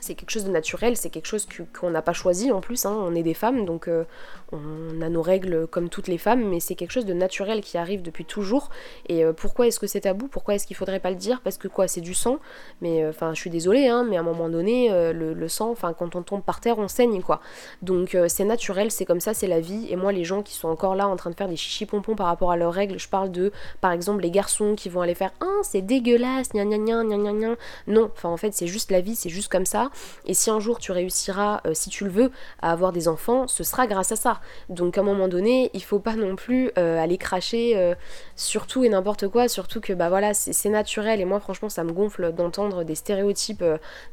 c'est 0.00 0.14
quelque 0.14 0.30
chose 0.30 0.44
de 0.44 0.50
naturel, 0.50 0.96
c'est 0.96 1.10
quelque 1.10 1.26
chose 1.26 1.46
qu'on 1.78 1.90
n'a 1.90 2.02
pas 2.02 2.12
choisi 2.12 2.52
en 2.52 2.60
plus, 2.60 2.86
hein. 2.86 2.96
on 2.96 3.14
est 3.14 3.22
des 3.22 3.34
femmes, 3.34 3.64
donc 3.64 3.88
euh, 3.88 4.04
on 4.52 5.00
a 5.00 5.08
nos 5.08 5.22
règles 5.22 5.66
comme 5.66 5.88
toutes 5.88 6.08
les 6.08 6.18
femmes, 6.18 6.44
mais 6.48 6.60
c'est 6.60 6.74
quelque 6.74 6.90
chose 6.90 7.06
de 7.06 7.14
naturel 7.14 7.60
qui 7.60 7.78
arrive 7.78 8.02
depuis 8.02 8.24
toujours. 8.24 8.70
Et 9.08 9.24
euh, 9.24 9.32
pourquoi 9.32 9.66
est-ce 9.66 9.80
que 9.80 9.86
c'est 9.86 10.02
tabou? 10.02 10.28
Pourquoi 10.28 10.54
est-ce 10.54 10.66
qu'il 10.66 10.76
faudrait 10.76 11.00
pas 11.00 11.10
le 11.10 11.16
dire? 11.16 11.40
Parce 11.42 11.58
que 11.58 11.68
quoi, 11.68 11.88
c'est 11.88 12.00
du 12.00 12.14
sang, 12.14 12.38
mais 12.80 13.02
euh, 13.02 13.10
enfin 13.10 13.34
je 13.34 13.40
suis 13.40 13.50
désolée, 13.50 13.88
hein, 13.88 14.06
mais 14.08 14.16
à 14.16 14.20
un 14.20 14.24
moment 14.24 14.48
donné, 14.48 14.90
le, 14.90 15.48
sang, 15.48 15.70
enfin 15.70 15.92
quand 15.92 16.16
on 16.16 16.22
tombe 16.22 16.42
par 16.42 16.60
terre, 16.60 16.78
on 16.78 16.88
saigne 16.88 17.22
quoi. 17.22 17.40
Donc 17.82 18.16
c'est 18.28 18.44
naturel, 18.44 18.90
c'est 18.90 19.04
comme 19.04 19.20
ça, 19.20 19.34
c'est 19.34 19.46
la 19.46 19.60
vie. 19.60 19.86
Et 19.90 19.96
moi, 19.96 20.12
les 20.12 20.24
gens 20.24 20.42
qui 20.42 20.54
sont 20.54 20.68
encore 20.68 20.94
là 20.94 21.08
en 21.08 21.16
train 21.16 21.30
de 21.30 21.34
faire 21.34 21.48
des 21.48 21.56
chichi 21.56 21.86
pompons 21.86 22.14
par 22.14 22.26
rapport 22.26 22.50
à 22.50 22.56
leurs 22.56 22.72
règles, 22.72 22.98
je 22.98 23.08
parle 23.08 23.30
de, 23.30 23.52
par 23.80 23.92
exemple, 23.92 24.22
les 24.22 24.30
garçons 24.30 24.74
qui 24.76 24.88
vont 24.88 25.00
aller 25.00 25.14
faire, 25.14 25.32
ah 25.40 25.60
c'est 25.62 25.82
dégueulasse, 25.82 26.50
gna 26.50 26.64
gna 26.64 26.78
gna 26.78 27.04
gna 27.04 27.16
gna 27.16 27.32
gna. 27.32 27.56
Non, 27.86 28.10
enfin 28.12 28.28
en 28.28 28.36
fait 28.36 28.54
c'est 28.54 28.66
juste 28.66 28.90
la 28.90 29.00
vie, 29.00 29.16
c'est 29.16 29.30
juste 29.30 29.50
comme 29.50 29.66
ça. 29.66 29.89
Et 30.26 30.34
si 30.34 30.50
un 30.50 30.60
jour 30.60 30.78
tu 30.78 30.92
réussiras, 30.92 31.60
euh, 31.66 31.74
si 31.74 31.90
tu 31.90 32.04
le 32.04 32.10
veux, 32.10 32.30
à 32.62 32.72
avoir 32.72 32.92
des 32.92 33.08
enfants, 33.08 33.46
ce 33.48 33.64
sera 33.64 33.86
grâce 33.86 34.12
à 34.12 34.16
ça. 34.16 34.40
Donc 34.68 34.98
à 34.98 35.00
un 35.00 35.04
moment 35.04 35.28
donné, 35.28 35.70
il 35.74 35.82
faut 35.82 35.98
pas 35.98 36.16
non 36.16 36.36
plus 36.36 36.70
euh, 36.78 36.98
aller 36.98 37.18
cracher 37.18 37.76
euh, 37.76 37.94
sur 38.36 38.66
tout 38.66 38.84
et 38.84 38.88
n'importe 38.88 39.28
quoi, 39.28 39.48
surtout 39.48 39.80
que 39.80 39.92
bah 39.92 40.08
voilà, 40.08 40.34
c'est 40.34 40.68
naturel 40.68 41.20
et 41.20 41.24
moi 41.24 41.40
franchement 41.40 41.68
ça 41.68 41.84
me 41.84 41.92
gonfle 41.92 42.32
d'entendre 42.32 42.84
des 42.84 42.94
stéréotypes, 42.94 43.64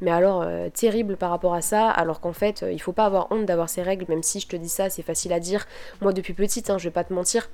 mais 0.01 0.11
alors 0.11 0.45
terribles 0.73 1.17
par 1.17 1.29
rapport 1.29 1.53
à 1.53 1.61
ça, 1.61 1.89
alors 1.89 2.19
qu'en 2.19 2.33
fait 2.33 2.65
il 2.69 2.81
faut 2.81 2.93
pas 2.93 3.05
avoir 3.05 3.31
honte 3.31 3.45
d'avoir 3.45 3.69
ces 3.69 3.81
règles, 3.81 4.05
même 4.09 4.23
si 4.23 4.39
je 4.39 4.47
te 4.47 4.55
dis 4.55 4.69
ça, 4.69 4.89
c'est 4.89 5.01
facile 5.01 5.33
à 5.33 5.39
dire. 5.39 5.65
Moi 6.01 6.13
depuis 6.13 6.33
petite, 6.33 6.69
hein, 6.69 6.77
je 6.77 6.85
vais 6.85 6.91
pas 6.91 7.03
te 7.03 7.13
mentir, 7.13 7.49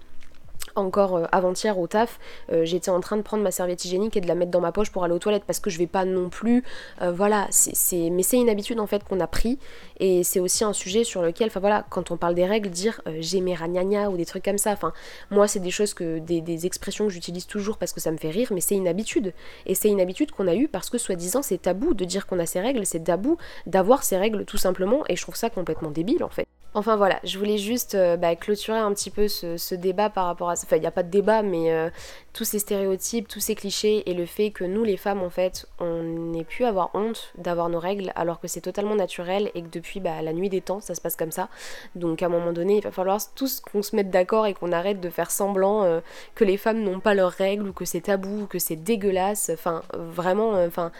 encore 0.75 1.15
euh, 1.17 1.25
avant-hier 1.31 1.77
au 1.77 1.87
taf, 1.87 2.19
euh, 2.51 2.65
j'étais 2.65 2.89
en 2.89 2.99
train 2.99 3.17
de 3.17 3.21
prendre 3.21 3.43
ma 3.43 3.51
serviette 3.51 3.85
hygiénique 3.85 4.17
et 4.17 4.21
de 4.21 4.27
la 4.27 4.35
mettre 4.35 4.51
dans 4.51 4.61
ma 4.61 4.71
poche 4.71 4.91
pour 4.91 5.03
aller 5.03 5.13
aux 5.13 5.19
toilettes 5.19 5.43
parce 5.45 5.59
que 5.59 5.69
je 5.69 5.77
vais 5.77 5.87
pas 5.87 6.05
non 6.05 6.29
plus. 6.29 6.63
Euh, 7.01 7.11
voilà, 7.11 7.47
c'est, 7.49 8.09
mais 8.09 8.23
c'est 8.23 8.37
une 8.37 8.49
habitude 8.49 8.79
en 8.79 8.87
fait 8.87 9.03
qu'on 9.03 9.19
a 9.19 9.27
pris 9.27 9.59
et 9.99 10.23
c'est 10.23 10.39
aussi 10.39 10.63
un 10.63 10.73
sujet 10.73 11.03
sur 11.03 11.21
lequel, 11.21 11.47
enfin 11.47 11.59
voilà, 11.59 11.85
quand 11.89 12.11
on 12.11 12.17
parle 12.17 12.35
des 12.35 12.45
règles, 12.45 12.69
dire 12.69 13.01
j'ai 13.19 13.41
mes 13.41 13.53
ragnagna 13.53 14.09
ou 14.09 14.17
des 14.17 14.25
trucs 14.25 14.43
comme 14.43 14.57
ça. 14.57 14.71
Enfin, 14.71 14.93
moi, 15.31 15.47
c'est 15.47 15.59
des 15.59 15.71
choses 15.71 15.93
que, 15.93 16.19
des, 16.19 16.41
des 16.41 16.65
expressions 16.65 17.05
que 17.05 17.11
j'utilise 17.11 17.47
toujours 17.47 17.77
parce 17.77 17.93
que 17.93 17.99
ça 17.99 18.11
me 18.11 18.17
fait 18.17 18.29
rire, 18.29 18.49
mais 18.51 18.61
c'est 18.61 18.75
une 18.75 18.87
habitude. 18.87 19.33
Et 19.65 19.75
c'est 19.75 19.89
une 19.89 20.01
habitude 20.01 20.31
qu'on 20.31 20.47
a 20.47 20.55
eue 20.55 20.67
parce 20.67 20.89
que 20.89 20.97
soi-disant 20.97 21.41
c'est 21.41 21.61
tabou 21.61 21.93
de 21.93 22.05
dire 22.05 22.27
qu'on 22.27 22.39
a 22.39 22.45
ses 22.45 22.59
règles, 22.59 22.85
c'est 22.85 23.03
tabou 23.03 23.37
d'avoir 23.65 24.03
ses 24.03 24.17
règles 24.17 24.45
tout 24.45 24.57
simplement 24.57 25.03
et 25.09 25.15
je 25.15 25.21
trouve 25.21 25.35
ça 25.35 25.49
complètement 25.49 25.91
débile 25.91 26.23
en 26.23 26.29
fait. 26.29 26.47
Enfin 26.75 26.95
voilà, 26.95 27.19
je 27.23 27.37
voulais 27.37 27.59
juste 27.59 27.93
euh, 27.93 28.17
bah, 28.17 28.35
clôturer 28.35 28.79
un 28.79 28.91
petit 28.93 29.11
peu 29.11 29.27
ce, 29.27 29.75
débat 29.75 30.09
par 30.09 30.25
rapport 30.25 30.49
à. 30.49 30.53
Enfin, 30.53 30.77
il 30.77 30.81
n'y 30.81 30.87
a 30.87 30.91
pas 30.91 31.03
de 31.03 31.09
débat, 31.09 31.43
mais 31.43 31.71
euh, 31.71 31.89
tous 32.33 32.45
ces 32.45 32.59
stéréotypes, 32.59 33.27
tous 33.27 33.39
ces 33.39 33.55
clichés 33.55 34.09
et 34.09 34.13
le 34.13 34.25
fait 34.25 34.49
que 34.49 34.63
nous, 34.63 34.83
les 34.83 34.97
femmes, 34.97 35.21
en 35.21 35.29
fait, 35.29 35.67
on 35.79 36.01
n'ait 36.01 36.43
pu 36.43 36.65
avoir 36.65 36.89
honte 36.95 37.31
d'avoir 37.37 37.69
nos 37.69 37.79
règles 37.79 38.11
alors 38.15 38.39
que 38.39 38.47
c'est 38.47 38.61
totalement 38.61 38.95
naturel 38.95 39.51
et 39.53 39.61
que 39.61 39.67
depuis 39.67 39.99
bah, 39.99 40.21
la 40.21 40.33
nuit 40.33 40.49
des 40.49 40.61
temps, 40.61 40.79
ça 40.79 40.95
se 40.95 41.01
passe 41.01 41.15
comme 41.15 41.31
ça. 41.31 41.49
Donc 41.95 42.23
à 42.23 42.25
un 42.25 42.29
moment 42.29 42.51
donné, 42.51 42.77
il 42.77 42.83
va 42.83 42.91
falloir 42.91 43.19
tous 43.35 43.59
qu'on 43.59 43.83
se 43.83 43.95
mette 43.95 44.09
d'accord 44.09 44.47
et 44.47 44.53
qu'on 44.53 44.71
arrête 44.71 44.99
de 44.99 45.09
faire 45.09 45.29
semblant 45.29 45.83
euh, 45.83 45.99
que 46.33 46.43
les 46.43 46.57
femmes 46.57 46.81
n'ont 46.81 46.99
pas 46.99 47.13
leurs 47.13 47.31
règles 47.31 47.67
ou 47.67 47.73
que 47.73 47.85
c'est 47.85 48.01
tabou, 48.01 48.41
ou 48.41 48.47
que 48.47 48.59
c'est 48.59 48.75
dégueulasse. 48.75 49.51
Enfin, 49.53 49.83
vraiment, 49.93 50.53
enfin, 50.65 50.91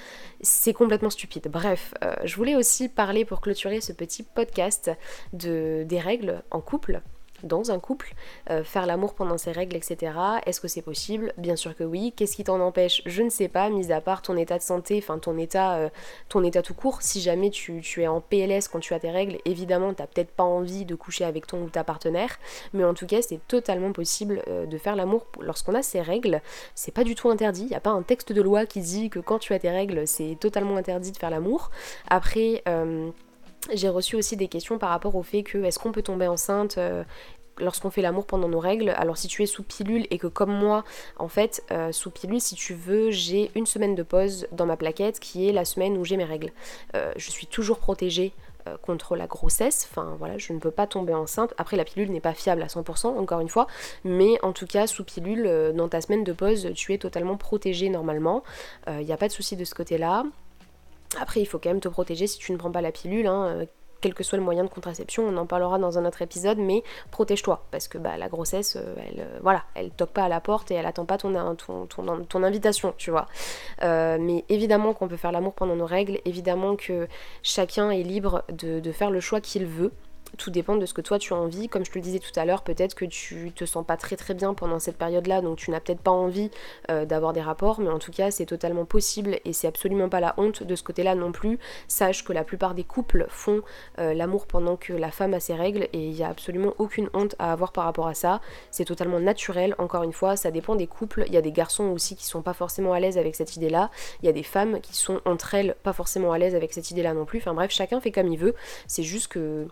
c'est 0.42 0.74
complètement 0.74 1.10
stupide. 1.10 1.48
Bref, 1.50 1.94
je 2.24 2.36
voulais 2.36 2.56
aussi 2.56 2.90
parler 2.90 3.26
pour 3.26 3.42
clôturer 3.42 3.82
ce 3.82 3.92
petit 3.92 4.24
podcast 4.24 4.92
de 5.34 5.84
des 5.88 6.00
règles 6.00 6.44
en 6.52 6.62
couple 6.62 7.02
dans 7.44 7.72
un 7.72 7.80
couple, 7.80 8.14
euh, 8.50 8.64
faire 8.64 8.86
l'amour 8.86 9.14
pendant 9.14 9.38
ses 9.38 9.52
règles, 9.52 9.76
etc. 9.76 10.14
Est-ce 10.46 10.62
que 10.62 10.68
c'est 10.68 10.82
possible? 10.82 11.34
Bien 11.38 11.56
sûr 11.56 11.76
que 11.76 11.84
oui. 11.84 12.14
Qu'est-ce 12.16 12.36
qui 12.36 12.44
t'en 12.44 12.60
empêche? 12.60 13.02
Je 13.06 13.22
ne 13.22 13.30
sais 13.30 13.48
pas, 13.48 13.70
mis 13.70 13.92
à 13.92 14.02
part 14.02 14.22
ton 14.22 14.36
état 14.38 14.58
de 14.58 14.64
santé, 14.64 15.00
enfin 15.02 15.20
ton 15.20 15.38
état, 15.38 15.76
euh, 15.76 15.90
ton 16.30 16.44
état 16.44 16.62
tout 16.62 16.74
court. 16.74 17.02
Si 17.02 17.22
jamais 17.22 17.50
tu, 17.50 17.82
es 17.98 18.08
en 18.08 18.22
PLS 18.22 18.68
quand 18.72 18.80
tu 18.80 18.94
as 18.94 19.00
tes 19.00 19.12
règles, 19.12 19.38
évidemment, 19.46 19.94
t'as 19.94 20.08
peut-être 20.08 20.32
pas 20.32 20.44
envie 20.44 20.86
de 20.86 20.96
coucher 20.96 21.26
avec 21.26 21.48
ton 21.48 21.62
ou 21.64 21.70
ta 21.70 21.84
partenaire, 21.84 22.40
mais 22.74 22.84
en 22.84 22.94
tout 22.94 23.06
cas, 23.06 23.22
c'est 23.22 23.46
totalement 23.48 23.92
possible 23.92 24.42
euh, 24.48 24.66
de 24.66 24.78
faire 24.78 24.96
l'amour 24.96 25.28
lorsqu'on 25.40 25.76
a 25.76 25.84
ses 25.84 26.02
règles. 26.02 26.42
C'est 26.76 26.94
pas 26.94 27.04
du 27.04 27.16
tout 27.16 27.30
interdit. 27.30 27.64
Il 27.64 27.70
n'y 27.70 27.76
a 27.76 27.82
pas 27.82 27.92
un 27.92 28.02
texte 28.02 28.32
de 28.32 28.42
loi 28.42 28.66
qui 28.66 28.80
dit 28.80 29.10
que 29.10 29.20
quand 29.20 29.40
tu 29.40 29.54
as 29.54 29.60
tes 29.60 29.70
règles, 29.70 30.08
c'est 30.08 30.38
totalement 30.40 30.78
interdit 30.78 31.12
de 31.12 31.18
faire 31.18 31.30
l'amour. 31.30 31.72
Après, 32.08 32.64
j'ai 33.72 33.90
reçu 33.90 34.16
aussi 34.16 34.36
des 34.36 34.48
questions 34.48 34.78
par 34.78 34.90
rapport 34.90 35.16
au 35.16 35.24
fait 35.24 35.44
que 35.44 35.64
est-ce 35.64 35.80
qu'on 35.80 35.92
peut 35.92 36.02
tomber 36.02 36.28
enceinte 36.28 36.78
euh, 36.78 37.04
lorsqu'on 37.60 37.90
fait 37.90 38.02
l'amour 38.02 38.26
pendant 38.26 38.50
nos 38.50 38.60
règles? 38.60 38.90
Alors 38.90 39.18
si 39.18 39.28
tu 39.28 39.44
es 39.44 39.46
sous 39.46 39.64
pilule 39.64 40.06
et 40.12 40.18
que 40.18 40.28
comme 40.28 40.52
moi, 40.52 40.84
en 41.18 41.28
fait, 41.28 41.64
euh, 41.72 41.92
sous 41.92 42.12
pilule, 42.12 42.42
si 42.42 42.56
tu 42.56 42.74
veux, 42.74 43.12
j'ai 43.12 43.52
une 43.56 43.66
semaine 43.66 43.96
de 43.96 44.04
pause 44.04 44.48
dans 44.52 44.66
ma 44.66 44.78
plaquette 44.78 45.20
qui 45.20 45.48
est 45.48 45.52
la 45.52 45.66
semaine 45.66 45.98
où 45.98 46.06
j'ai 46.06 46.18
mes 46.18 46.26
règles. 46.26 46.52
Euh, 46.96 47.12
je 47.16 47.32
suis 47.32 47.48
toujours 47.48 47.80
protégée 47.80 48.34
contre 48.82 49.18
la 49.18 49.28
grossesse, 49.28 49.90
enfin 49.92 50.16
voilà, 50.20 50.38
je 50.38 50.54
ne 50.54 50.60
peux 50.60 50.72
pas 50.72 50.88
tomber 50.88 51.14
enceinte. 51.14 51.54
Après 51.58 51.76
la 51.76 51.84
pilule 51.84 52.10
n'est 52.10 52.22
pas 52.22 52.34
fiable 52.34 52.62
à 52.62 52.68
100% 52.68 53.08
encore 53.08 53.42
une 53.42 53.50
fois, 53.50 53.68
mais 54.06 54.42
en 54.42 54.54
tout 54.54 54.68
cas 54.68 54.88
sous 54.88 55.04
pilule, 55.04 55.74
dans 55.76 55.90
ta 55.90 56.00
semaine 56.00 56.24
de 56.24 56.32
pause, 56.32 56.70
tu 56.74 56.94
es 56.94 56.98
totalement 56.98 57.36
protégée 57.36 57.90
normalement. 57.90 58.42
Il 58.88 59.06
n'y 59.06 59.12
a 59.12 59.18
pas 59.18 59.28
de 59.28 59.34
souci 59.34 59.58
de 59.58 59.66
ce 59.66 59.76
côté-là. 59.76 60.24
Après, 61.20 61.42
il 61.42 61.46
faut 61.46 61.60
quand 61.60 61.70
même 61.70 61.80
te 61.80 61.90
protéger 61.90 62.28
si 62.28 62.38
tu 62.38 62.52
ne 62.52 62.58
prends 62.58 62.72
pas 62.72 62.82
la 62.82 62.92
pilule, 62.92 63.28
hein, 63.28 63.46
euh, 63.46 63.66
quel 64.02 64.14
que 64.14 64.24
soit 64.24 64.38
le 64.38 64.44
moyen 64.44 64.66
de 64.66 64.70
contraception, 64.70 65.24
on 65.24 65.38
en 65.38 65.46
parlera 65.46 65.80
dans 65.80 65.98
un 65.98 66.06
autre 66.06 66.22
épisode, 66.22 66.58
mais 66.58 66.84
protège-toi, 67.12 67.66
parce 67.72 67.88
que 67.88 67.98
bah, 67.98 68.18
la 68.18 68.28
grossesse, 68.28 68.76
euh, 68.76 68.96
elle, 68.98 69.22
euh, 69.22 69.40
voilà, 69.42 69.64
elle 69.76 69.92
toque 69.92 70.10
pas 70.10 70.24
à 70.24 70.28
la 70.30 70.42
porte 70.42 70.72
et 70.72 70.74
elle 70.76 70.86
attend 70.86 71.06
pas 71.06 71.18
ton, 71.18 71.34
invitation, 72.44 72.94
tu 72.98 73.12
vois. 73.12 73.28
mais 73.82 74.44
évidemment 74.50 74.94
qu'on 74.94 75.08
peut 75.08 75.18
faire 75.18 75.32
l'amour 75.32 75.54
pendant 75.54 75.76
nos 75.76 75.86
règles, 75.86 76.20
évidemment 76.26 76.76
que 76.76 77.08
chacun 77.44 77.92
est 77.92 78.04
libre 78.04 78.44
de 78.50 78.92
faire 78.92 79.10
le 79.10 79.22
choix 79.22 79.40
qu'il 79.40 79.66
veut. 79.66 79.94
Tout 80.38 80.50
dépend 80.50 80.76
de 80.76 80.86
ce 80.86 80.94
que 80.94 81.02
toi 81.02 81.20
tu 81.20 81.34
as 81.34 81.36
envie. 81.36 81.70
Comme 81.70 81.86
je 81.86 81.92
te 81.92 81.98
le 81.98 82.04
disais 82.04 82.20
tout 82.20 82.38
à 82.38 82.46
l'heure, 82.46 82.64
peut-être 82.64 82.96
que 82.96 83.06
tu 83.06 83.52
te 83.56 83.66
sens 83.66 83.86
pas 83.86 83.98
très 83.98 84.16
très 84.16 84.34
bien 84.34 84.54
pendant 84.54 84.80
cette 84.80 84.98
période-là, 84.98 85.42
donc 85.42 85.58
tu 85.58 85.72
n'as 85.72 85.80
peut-être 85.80 86.02
pas 86.02 86.12
envie 86.12 86.50
euh, 86.90 87.06
d'avoir 87.06 87.34
des 87.34 87.42
rapports, 87.42 87.80
mais 87.80 87.90
en 87.90 88.00
tout 88.00 88.12
cas 88.12 88.32
c'est 88.32 88.46
totalement 88.46 88.86
possible 88.86 89.40
et 89.46 89.54
c'est 89.54 89.68
absolument 89.68 90.10
pas 90.10 90.20
la 90.20 90.34
honte 90.38 90.64
de 90.64 90.76
ce 90.76 90.84
côté-là 90.84 91.16
non 91.16 91.32
plus. 91.32 91.60
Sache 91.88 92.24
que 92.24 92.34
la 92.34 92.44
plupart 92.44 92.74
des 92.74 92.84
couples 92.84 93.26
font 93.30 93.62
euh, 94.00 94.14
l'amour 94.14 94.48
pendant 94.48 94.76
que 94.76 94.94
la 94.94 95.12
femme 95.12 95.34
a 95.34 95.40
ses 95.40 95.54
règles 95.54 95.88
et 95.94 96.00
il 96.00 96.14
n'y 96.14 96.24
a 96.24 96.30
absolument 96.30 96.74
aucune 96.78 97.10
honte 97.14 97.36
à 97.40 97.52
avoir 97.52 97.72
par 97.72 97.86
rapport 97.86 98.08
à 98.08 98.14
ça. 98.14 98.42
C'est 98.72 98.86
totalement 98.86 99.20
naturel, 99.20 99.76
encore 99.78 100.04
une 100.04 100.14
fois, 100.14 100.36
ça 100.36 100.52
dépend 100.52 100.76
des 100.76 100.88
couples. 100.88 101.24
Il 101.28 101.34
y 101.34 101.38
a 101.38 101.42
des 101.42 101.52
garçons 101.52 101.86
aussi 101.86 102.16
qui 102.16 102.26
sont 102.26 102.42
pas 102.42 102.54
forcément 102.54 102.94
à 102.94 103.00
l'aise 103.00 103.18
avec 103.18 103.36
cette 103.36 103.56
idée-là. 103.56 103.92
Il 104.22 104.26
y 104.26 104.30
a 104.30 104.34
des 104.34 104.44
femmes 104.44 104.80
qui 104.82 104.96
sont 104.96 105.22
entre 105.26 105.54
elles 105.54 105.76
pas 105.84 105.94
forcément 105.94 106.32
à 106.32 106.38
l'aise 106.38 106.56
avec 106.56 106.74
cette 106.74 106.92
idée-là 106.92 107.14
non 107.14 107.26
plus. 107.26 107.40
Enfin 107.40 107.54
bref, 107.54 107.72
chacun 107.72 108.00
fait 108.00 108.12
comme 108.12 108.28
il 108.28 108.38
veut. 108.38 108.56
C'est 108.88 109.04
juste 109.04 109.28
que 109.28 109.68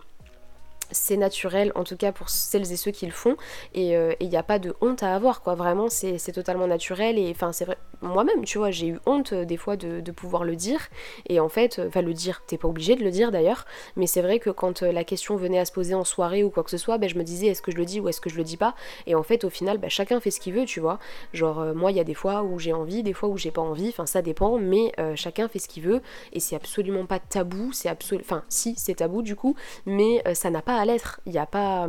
c'est 0.92 1.16
naturel, 1.16 1.72
en 1.74 1.84
tout 1.84 1.96
cas 1.96 2.12
pour 2.12 2.28
celles 2.28 2.72
et 2.72 2.76
ceux 2.76 2.90
qui 2.90 3.06
le 3.06 3.12
font, 3.12 3.36
et 3.74 3.96
euh, 3.96 4.12
il 4.20 4.28
n'y 4.28 4.36
a 4.36 4.42
pas 4.42 4.58
de 4.58 4.74
honte 4.80 5.02
à 5.02 5.14
avoir, 5.14 5.42
quoi. 5.42 5.54
Vraiment, 5.54 5.88
c'est 5.88 6.32
totalement 6.32 6.66
naturel, 6.66 7.18
et 7.18 7.30
enfin, 7.30 7.52
c'est 7.52 7.64
vrai, 7.64 7.76
moi-même, 8.00 8.44
tu 8.44 8.58
vois, 8.58 8.70
j'ai 8.70 8.88
eu 8.88 8.98
honte 9.06 9.32
euh, 9.32 9.44
des 9.44 9.56
fois 9.56 9.76
de, 9.76 10.10
pouvoir 10.12 10.44
le 10.44 10.56
dire, 10.56 10.88
et 11.28 11.40
en 11.40 11.48
fait, 11.48 11.78
euh, 11.78 11.88
enfin, 11.88 12.02
le 12.02 12.12
dire, 12.12 12.42
t'es 12.46 12.58
pas 12.58 12.68
obligé 12.68 12.96
de 12.96 13.02
le 13.02 13.10
dire 13.10 13.32
d'ailleurs, 13.32 13.64
mais 13.96 14.06
c'est 14.06 14.22
vrai 14.22 14.38
que 14.38 14.50
quand 14.50 14.82
la 14.82 15.04
question 15.04 15.36
venait 15.36 15.58
à 15.58 15.64
se 15.64 15.72
poser 15.72 15.94
en 15.94 16.04
soirée 16.04 16.44
ou 16.44 16.50
quoi 16.50 16.62
que 16.62 16.70
ce 16.70 16.76
soit, 16.76 16.98
ben, 16.98 17.08
je 17.08 17.16
me 17.16 17.24
disais, 17.24 17.46
est-ce 17.46 17.62
que 17.62 17.72
je 17.72 17.76
le 17.76 17.84
dis 17.84 18.00
ou 18.00 18.08
est-ce 18.08 18.20
que 18.20 18.30
je 18.30 18.36
le 18.36 18.44
dis 18.44 18.56
pas, 18.56 18.74
et 19.06 19.14
en 19.14 19.22
fait, 19.22 19.44
au 19.44 19.50
final, 19.50 19.78
ben, 19.78 19.88
chacun 19.90 20.20
fait 20.20 20.30
ce 20.30 20.40
qu'il 20.40 20.54
veut, 20.54 20.64
tu 20.64 20.80
vois. 20.80 20.98
Genre, 21.32 21.74
moi, 21.74 21.90
il 21.90 21.96
y 21.96 22.00
a 22.00 22.04
des 22.04 22.14
fois 22.14 22.42
où 22.42 22.58
j'ai 22.58 22.72
envie, 22.72 23.02
des 23.02 23.12
fois 23.12 23.28
où 23.28 23.36
j'ai 23.36 23.50
pas 23.50 23.62
envie, 23.62 23.88
enfin, 23.88 24.06
ça 24.06 24.22
dépend, 24.22 24.58
mais 24.58 24.92
chacun 25.14 25.48
fait 25.48 25.58
ce 25.58 25.68
qu'il 25.68 25.82
veut, 25.82 26.02
et 26.32 26.40
c'est 26.40 26.56
absolument 26.56 27.06
pas 27.06 27.18
tabou, 27.18 27.72
c'est 27.72 27.88
absolument, 27.88 28.24
enfin, 28.26 28.44
si, 28.48 28.74
c'est 28.76 28.96
tabou 28.96 29.22
du 29.22 29.36
coup, 29.36 29.56
mais 29.86 30.22
ça 30.34 30.50
n'a 30.50 30.62
pas 30.62 30.76
à 30.76 30.81
l'être. 30.84 31.20
Il 31.26 31.32
n'y 31.32 31.38
a, 31.38 31.46
pas, 31.46 31.88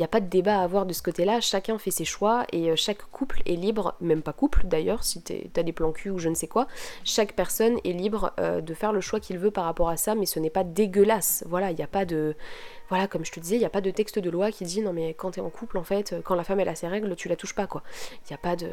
a 0.00 0.08
pas 0.08 0.20
de 0.20 0.26
débat 0.26 0.60
à 0.60 0.62
avoir 0.62 0.86
de 0.86 0.92
ce 0.92 1.02
côté-là. 1.02 1.40
Chacun 1.40 1.78
fait 1.78 1.90
ses 1.90 2.04
choix 2.04 2.44
et 2.52 2.70
euh, 2.70 2.76
chaque 2.76 3.02
couple 3.10 3.42
est 3.46 3.56
libre, 3.56 3.94
même 4.00 4.22
pas 4.22 4.32
couple 4.32 4.66
d'ailleurs, 4.66 5.04
si 5.04 5.22
t'as 5.22 5.62
des 5.62 5.72
plans 5.72 5.92
cul 5.92 6.10
ou 6.10 6.18
je 6.18 6.28
ne 6.28 6.34
sais 6.34 6.46
quoi. 6.46 6.66
Chaque 7.04 7.34
personne 7.34 7.78
est 7.84 7.92
libre 7.92 8.32
euh, 8.40 8.60
de 8.60 8.74
faire 8.74 8.92
le 8.92 9.00
choix 9.00 9.20
qu'il 9.20 9.38
veut 9.38 9.50
par 9.50 9.64
rapport 9.64 9.88
à 9.88 9.96
ça, 9.96 10.14
mais 10.14 10.26
ce 10.26 10.38
n'est 10.38 10.50
pas 10.50 10.64
dégueulasse. 10.64 11.44
Voilà, 11.46 11.70
il 11.70 11.76
n'y 11.76 11.84
a 11.84 11.88
pas 11.88 12.04
de. 12.04 12.34
Voilà, 12.88 13.08
comme 13.08 13.24
je 13.24 13.32
te 13.32 13.40
disais, 13.40 13.56
il 13.56 13.60
n'y 13.60 13.64
a 13.64 13.70
pas 13.70 13.80
de 13.80 13.90
texte 13.90 14.18
de 14.18 14.30
loi 14.30 14.52
qui 14.52 14.64
dit 14.64 14.80
non, 14.80 14.92
mais 14.92 15.14
quand 15.14 15.32
t'es 15.32 15.40
en 15.40 15.50
couple, 15.50 15.78
en 15.78 15.84
fait, 15.84 16.14
quand 16.24 16.34
la 16.34 16.44
femme 16.44 16.60
elle 16.60 16.68
a 16.68 16.76
ses 16.76 16.88
règles, 16.88 17.16
tu 17.16 17.28
la 17.28 17.36
touches 17.36 17.54
pas, 17.54 17.66
quoi. 17.66 17.82
Il 18.24 18.32
n'y 18.32 18.34
a 18.34 18.38
pas 18.38 18.54
de 18.56 18.68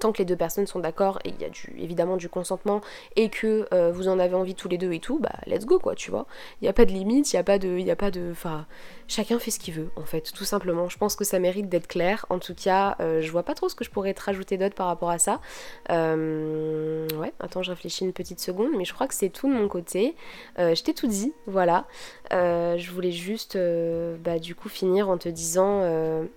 tant 0.00 0.12
que 0.12 0.18
les 0.18 0.24
deux 0.24 0.36
personnes 0.36 0.66
sont 0.66 0.80
d'accord 0.80 1.18
et 1.24 1.30
il 1.30 1.40
y 1.40 1.44
a 1.44 1.48
évidemment 1.78 2.16
du 2.16 2.28
consentement 2.28 2.80
et 3.14 3.28
que 3.28 3.66
euh, 3.72 3.92
vous 3.92 4.08
en 4.08 4.18
avez 4.18 4.34
envie 4.34 4.54
tous 4.54 4.68
les 4.68 4.78
deux 4.78 4.92
et 4.92 5.00
tout, 5.00 5.18
bah 5.18 5.34
let's 5.46 5.64
go 5.64 5.78
quoi, 5.78 5.94
tu 5.94 6.10
vois. 6.10 6.26
Il 6.60 6.64
n'y 6.64 6.68
a 6.68 6.72
pas 6.72 6.84
de 6.84 6.92
limite, 6.92 7.32
il 7.32 7.36
n'y 7.36 7.40
a 7.40 7.44
pas 7.44 7.58
de. 7.58 7.78
Y 7.78 7.90
a 7.90 7.96
pas 7.96 8.10
de 8.10 8.32
chacun 9.08 9.38
fait 9.38 9.50
ce 9.50 9.58
qu'il 9.58 9.74
veut 9.74 9.90
en 9.96 10.02
fait, 10.02 10.32
tout 10.34 10.44
simplement. 10.44 10.88
Je 10.88 10.98
pense 10.98 11.16
que 11.16 11.24
ça 11.24 11.38
mérite 11.38 11.68
d'être 11.68 11.86
clair. 11.86 12.26
En 12.30 12.38
tout 12.38 12.54
cas, 12.54 12.96
euh, 13.00 13.22
je 13.22 13.30
vois 13.30 13.42
pas 13.42 13.54
trop 13.54 13.68
ce 13.68 13.74
que 13.74 13.84
je 13.84 13.90
pourrais 13.90 14.14
te 14.14 14.22
rajouter 14.22 14.56
d'autre 14.58 14.74
par 14.74 14.86
rapport 14.86 15.10
à 15.10 15.18
ça. 15.18 15.40
Euh, 15.90 17.08
ouais, 17.16 17.32
attends, 17.40 17.62
je 17.62 17.70
réfléchis 17.70 18.04
une 18.04 18.12
petite 18.12 18.40
seconde, 18.40 18.70
mais 18.76 18.84
je 18.84 18.94
crois 18.94 19.06
que 19.06 19.14
c'est 19.14 19.30
tout 19.30 19.48
de 19.48 19.54
mon 19.54 19.68
côté. 19.68 20.14
je 20.58 20.82
t'ai 20.82 20.94
tout 20.94 21.06
dit, 21.06 21.32
voilà. 21.46 21.86
je 22.30 22.90
voulais 22.90 23.12
juste 23.12 23.58
bah, 24.20 24.38
du 24.38 24.54
coup 24.54 24.68
finir 24.68 25.08
en 25.08 25.18
te 25.18 25.28
disant, 25.28 25.82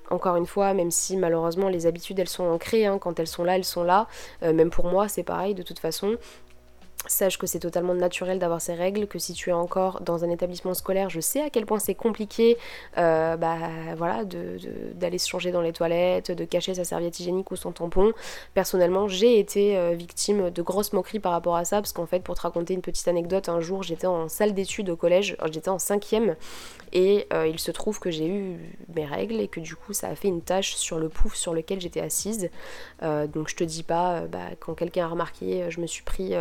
encore 0.09 0.35
une 0.35 0.45
fois, 0.45 0.73
même 0.73 0.91
si 0.91 1.17
malheureusement 1.17 1.69
les 1.69 1.85
habitudes 1.85 2.19
elles 2.19 2.29
sont 2.29 2.45
ancrées 2.45 2.85
hein, 2.85 2.97
quand 2.99 3.19
elles 3.19 3.27
sont 3.27 3.43
là, 3.43 3.55
elles 3.55 3.65
sont 3.65 3.83
là. 3.83 4.07
Euh, 4.43 4.53
même 4.53 4.69
pour 4.69 4.87
moi, 4.87 5.07
c'est 5.07 5.23
pareil 5.23 5.55
de 5.55 5.63
toute 5.63 5.79
façon. 5.79 6.17
Sache 7.07 7.37
que 7.37 7.47
c'est 7.47 7.59
totalement 7.59 7.95
naturel 7.95 8.39
d'avoir 8.39 8.59
ces 8.59 8.73
règles, 8.73 9.07
que 9.07 9.19
si 9.19 9.33
tu 9.33 9.49
es 9.49 9.53
encore 9.53 10.01
dans 10.01 10.25
un 10.25 10.29
établissement 10.29 10.73
scolaire, 10.73 11.09
je 11.09 11.21
sais 11.21 11.41
à 11.41 11.49
quel 11.49 11.65
point 11.65 11.79
c'est 11.79 11.95
compliqué 11.95 12.57
euh, 12.97 13.37
bah, 13.37 13.57
voilà, 13.95 14.25
d'aller 14.25 15.17
se 15.17 15.27
changer 15.27 15.51
dans 15.51 15.61
les 15.61 15.71
toilettes, 15.71 16.29
de 16.29 16.43
cacher 16.43 16.73
sa 16.73 16.83
serviette 16.83 17.17
hygiénique 17.19 17.51
ou 17.51 17.55
son 17.55 17.71
tampon. 17.71 18.11
Personnellement, 18.53 19.07
j'ai 19.07 19.39
été 19.39 19.77
euh, 19.77 19.93
victime 19.93 20.49
de 20.49 20.61
grosses 20.61 20.91
moqueries 20.91 21.19
par 21.19 21.31
rapport 21.31 21.55
à 21.55 21.63
ça, 21.63 21.77
parce 21.77 21.93
qu'en 21.93 22.05
fait, 22.05 22.19
pour 22.19 22.35
te 22.35 22.41
raconter 22.41 22.73
une 22.73 22.81
petite 22.81 23.07
anecdote, 23.07 23.47
un 23.47 23.61
jour 23.61 23.81
j'étais 23.81 24.07
en 24.07 24.27
salle 24.27 24.53
d'études 24.53 24.89
au 24.89 24.97
collège, 24.97 25.37
j'étais 25.51 25.69
en 25.69 25.79
cinquième, 25.79 26.35
et 26.91 27.27
euh, 27.33 27.47
il 27.47 27.59
se 27.59 27.71
trouve 27.71 27.99
que 27.99 28.11
j'ai 28.11 28.27
eu 28.27 28.57
mes 28.93 29.05
règles 29.05 29.39
et 29.39 29.47
que 29.47 29.61
du 29.61 29.75
coup 29.75 29.93
ça 29.93 30.09
a 30.09 30.15
fait 30.15 30.27
une 30.27 30.41
tache 30.41 30.75
sur 30.75 30.99
le 30.99 31.07
pouf 31.07 31.35
sur 31.35 31.53
lequel 31.53 31.79
j'étais 31.79 32.01
assise. 32.01 32.49
donc 33.01 33.47
je 33.47 33.55
te 33.55 33.63
dis 33.63 33.83
pas, 33.83 34.21
bah, 34.27 34.49
quand 34.59 34.73
quelqu'un 34.73 35.05
a 35.05 35.07
remarqué, 35.07 35.65
je 35.69 35.79
me 35.79 35.87
suis 35.87 36.03
pris 36.03 36.33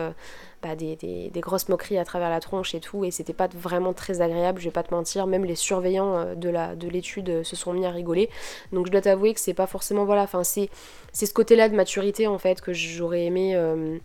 bah, 0.63 0.75
des, 0.75 1.31
grosses 1.37 1.69
moqueries 1.69 1.99
à 1.99 2.05
travers 2.05 2.31
la 2.31 2.41
tronche 2.41 2.75
et 2.75 2.81
tout, 2.81 3.05
et 3.05 3.11
c'était 3.13 3.33
pas 3.33 3.49
vraiment 3.55 3.93
très 3.93 4.21
agréable, 4.21 4.61
je 4.61 4.65
vais 4.65 4.73
pas 4.73 4.83
te 4.83 4.93
mentir, 4.93 5.29
même 5.29 5.45
les 5.45 5.55
surveillants 5.55 6.17
euh, 6.17 6.35
de, 6.35 6.89
l'étude 6.89 7.29
euh, 7.31 7.45
se 7.45 7.55
sont 7.55 7.73
mis 7.73 7.87
à 7.87 7.91
rigoler. 7.91 8.29
Donc 8.73 8.87
je 8.87 8.91
dois 8.91 9.01
t'avouer 9.01 9.35
que 9.35 9.41
c'est 9.41 9.55
pas 9.55 9.69
forcément, 9.69 10.05
voilà, 10.05 10.23
enfin 10.23 10.43
c'est, 10.43 10.69
c'est 11.13 11.27
ce 11.27 11.35
côté-là 11.35 11.69
de 11.69 11.77
maturité 11.77 12.27
en 12.27 12.39
fait 12.39 12.61
que 12.61 12.73
j'aurais 12.73 13.25
aimé. 13.25 13.55
Euh, 13.55 13.99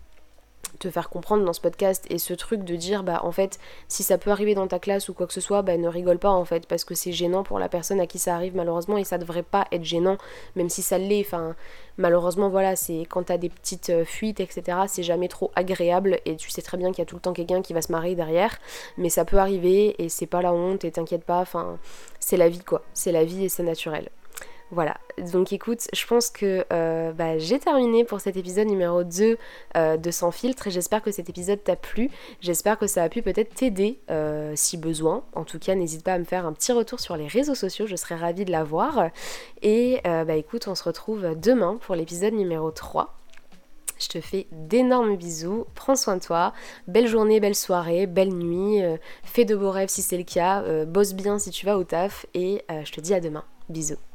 te 0.78 0.90
faire 0.90 1.08
comprendre 1.08 1.44
dans 1.44 1.52
ce 1.52 1.60
podcast 1.60 2.04
et 2.10 2.18
ce 2.18 2.34
truc 2.34 2.64
de 2.64 2.76
dire 2.76 3.02
bah 3.02 3.20
en 3.24 3.32
fait 3.32 3.58
si 3.88 4.02
ça 4.02 4.18
peut 4.18 4.30
arriver 4.30 4.54
dans 4.54 4.66
ta 4.66 4.78
classe 4.78 5.08
ou 5.08 5.14
quoi 5.14 5.26
que 5.26 5.32
ce 5.32 5.40
soit 5.40 5.62
bah 5.62 5.76
ne 5.76 5.88
rigole 5.88 6.18
pas 6.18 6.30
en 6.30 6.44
fait 6.44 6.66
parce 6.66 6.84
que 6.84 6.94
c'est 6.94 7.12
gênant 7.12 7.42
pour 7.42 7.58
la 7.58 7.68
personne 7.68 8.00
à 8.00 8.06
qui 8.06 8.18
ça 8.18 8.34
arrive 8.34 8.56
malheureusement 8.56 8.98
et 8.98 9.04
ça 9.04 9.18
devrait 9.18 9.42
pas 9.42 9.66
être 9.72 9.84
gênant 9.84 10.16
même 10.56 10.68
si 10.68 10.82
ça 10.82 10.98
l'est. 10.98 11.24
Enfin 11.24 11.54
malheureusement 11.96 12.48
voilà 12.48 12.76
c'est 12.76 13.06
quand 13.08 13.24
t'as 13.24 13.38
des 13.38 13.48
petites 13.48 13.90
euh, 13.90 14.04
fuites 14.04 14.40
etc 14.40 14.78
c'est 14.88 15.04
jamais 15.04 15.28
trop 15.28 15.52
agréable 15.54 16.18
et 16.24 16.36
tu 16.36 16.50
sais 16.50 16.62
très 16.62 16.76
bien 16.76 16.90
qu'il 16.90 16.98
y 16.98 17.02
a 17.02 17.06
tout 17.06 17.14
le 17.14 17.20
temps 17.20 17.32
quelqu'un 17.32 17.62
qui 17.62 17.72
va 17.72 17.82
se 17.82 17.92
marier 17.92 18.16
derrière 18.16 18.58
mais 18.98 19.08
ça 19.08 19.24
peut 19.24 19.38
arriver 19.38 19.94
et 20.02 20.08
c'est 20.08 20.26
pas 20.26 20.42
la 20.42 20.52
honte 20.52 20.84
et 20.84 20.90
t'inquiète 20.90 21.24
pas 21.24 21.40
enfin 21.40 21.78
c'est 22.18 22.36
la 22.36 22.48
vie 22.48 22.64
quoi. 22.64 22.82
C'est 22.94 23.12
la 23.12 23.24
vie 23.24 23.44
et 23.44 23.48
c'est 23.48 23.62
naturel 23.62 24.08
voilà, 24.70 24.96
donc 25.18 25.52
écoute, 25.52 25.86
je 25.92 26.06
pense 26.06 26.30
que 26.30 26.64
euh, 26.72 27.12
bah, 27.12 27.38
j'ai 27.38 27.58
terminé 27.58 28.04
pour 28.04 28.20
cet 28.20 28.36
épisode 28.36 28.66
numéro 28.66 29.04
2 29.04 29.36
euh, 29.76 29.96
de 29.96 30.10
Sans 30.10 30.30
filtre 30.30 30.66
et 30.66 30.70
j'espère 30.70 31.02
que 31.02 31.12
cet 31.12 31.28
épisode 31.28 31.62
t'a 31.62 31.76
plu. 31.76 32.10
J'espère 32.40 32.78
que 32.78 32.86
ça 32.86 33.02
a 33.02 33.08
pu 33.08 33.22
peut-être 33.22 33.54
t'aider 33.54 34.00
euh, 34.10 34.52
si 34.56 34.76
besoin. 34.76 35.22
En 35.34 35.44
tout 35.44 35.58
cas, 35.58 35.74
n'hésite 35.74 36.02
pas 36.02 36.14
à 36.14 36.18
me 36.18 36.24
faire 36.24 36.46
un 36.46 36.52
petit 36.52 36.72
retour 36.72 36.98
sur 36.98 37.16
les 37.16 37.28
réseaux 37.28 37.54
sociaux, 37.54 37.86
je 37.86 37.94
serais 37.94 38.16
ravie 38.16 38.44
de 38.44 38.50
l'avoir. 38.50 39.10
Et 39.62 40.00
bah 40.04 40.34
écoute, 40.34 40.66
on 40.68 40.74
se 40.74 40.84
retrouve 40.84 41.34
demain 41.36 41.78
pour 41.80 41.94
l'épisode 41.94 42.34
numéro 42.34 42.70
3. 42.70 43.14
Je 43.98 44.08
te 44.08 44.20
fais 44.20 44.46
d'énormes 44.50 45.16
bisous, 45.16 45.66
prends 45.74 45.96
soin 45.96 46.16
de 46.16 46.22
toi, 46.22 46.52
belle 46.88 47.06
journée, 47.06 47.38
belle 47.38 47.54
soirée, 47.54 48.06
belle 48.06 48.32
nuit, 48.32 48.82
fais 49.22 49.44
de 49.44 49.54
beaux 49.54 49.70
rêves 49.70 49.88
si 49.88 50.02
c'est 50.02 50.18
le 50.18 50.24
cas, 50.24 50.84
bosse 50.84 51.14
bien 51.14 51.38
si 51.38 51.50
tu 51.50 51.64
vas 51.64 51.78
au 51.78 51.84
taf 51.84 52.26
et 52.34 52.64
je 52.68 52.92
te 52.92 53.00
dis 53.00 53.14
à 53.14 53.20
demain. 53.20 53.44
Bisous. 53.68 54.13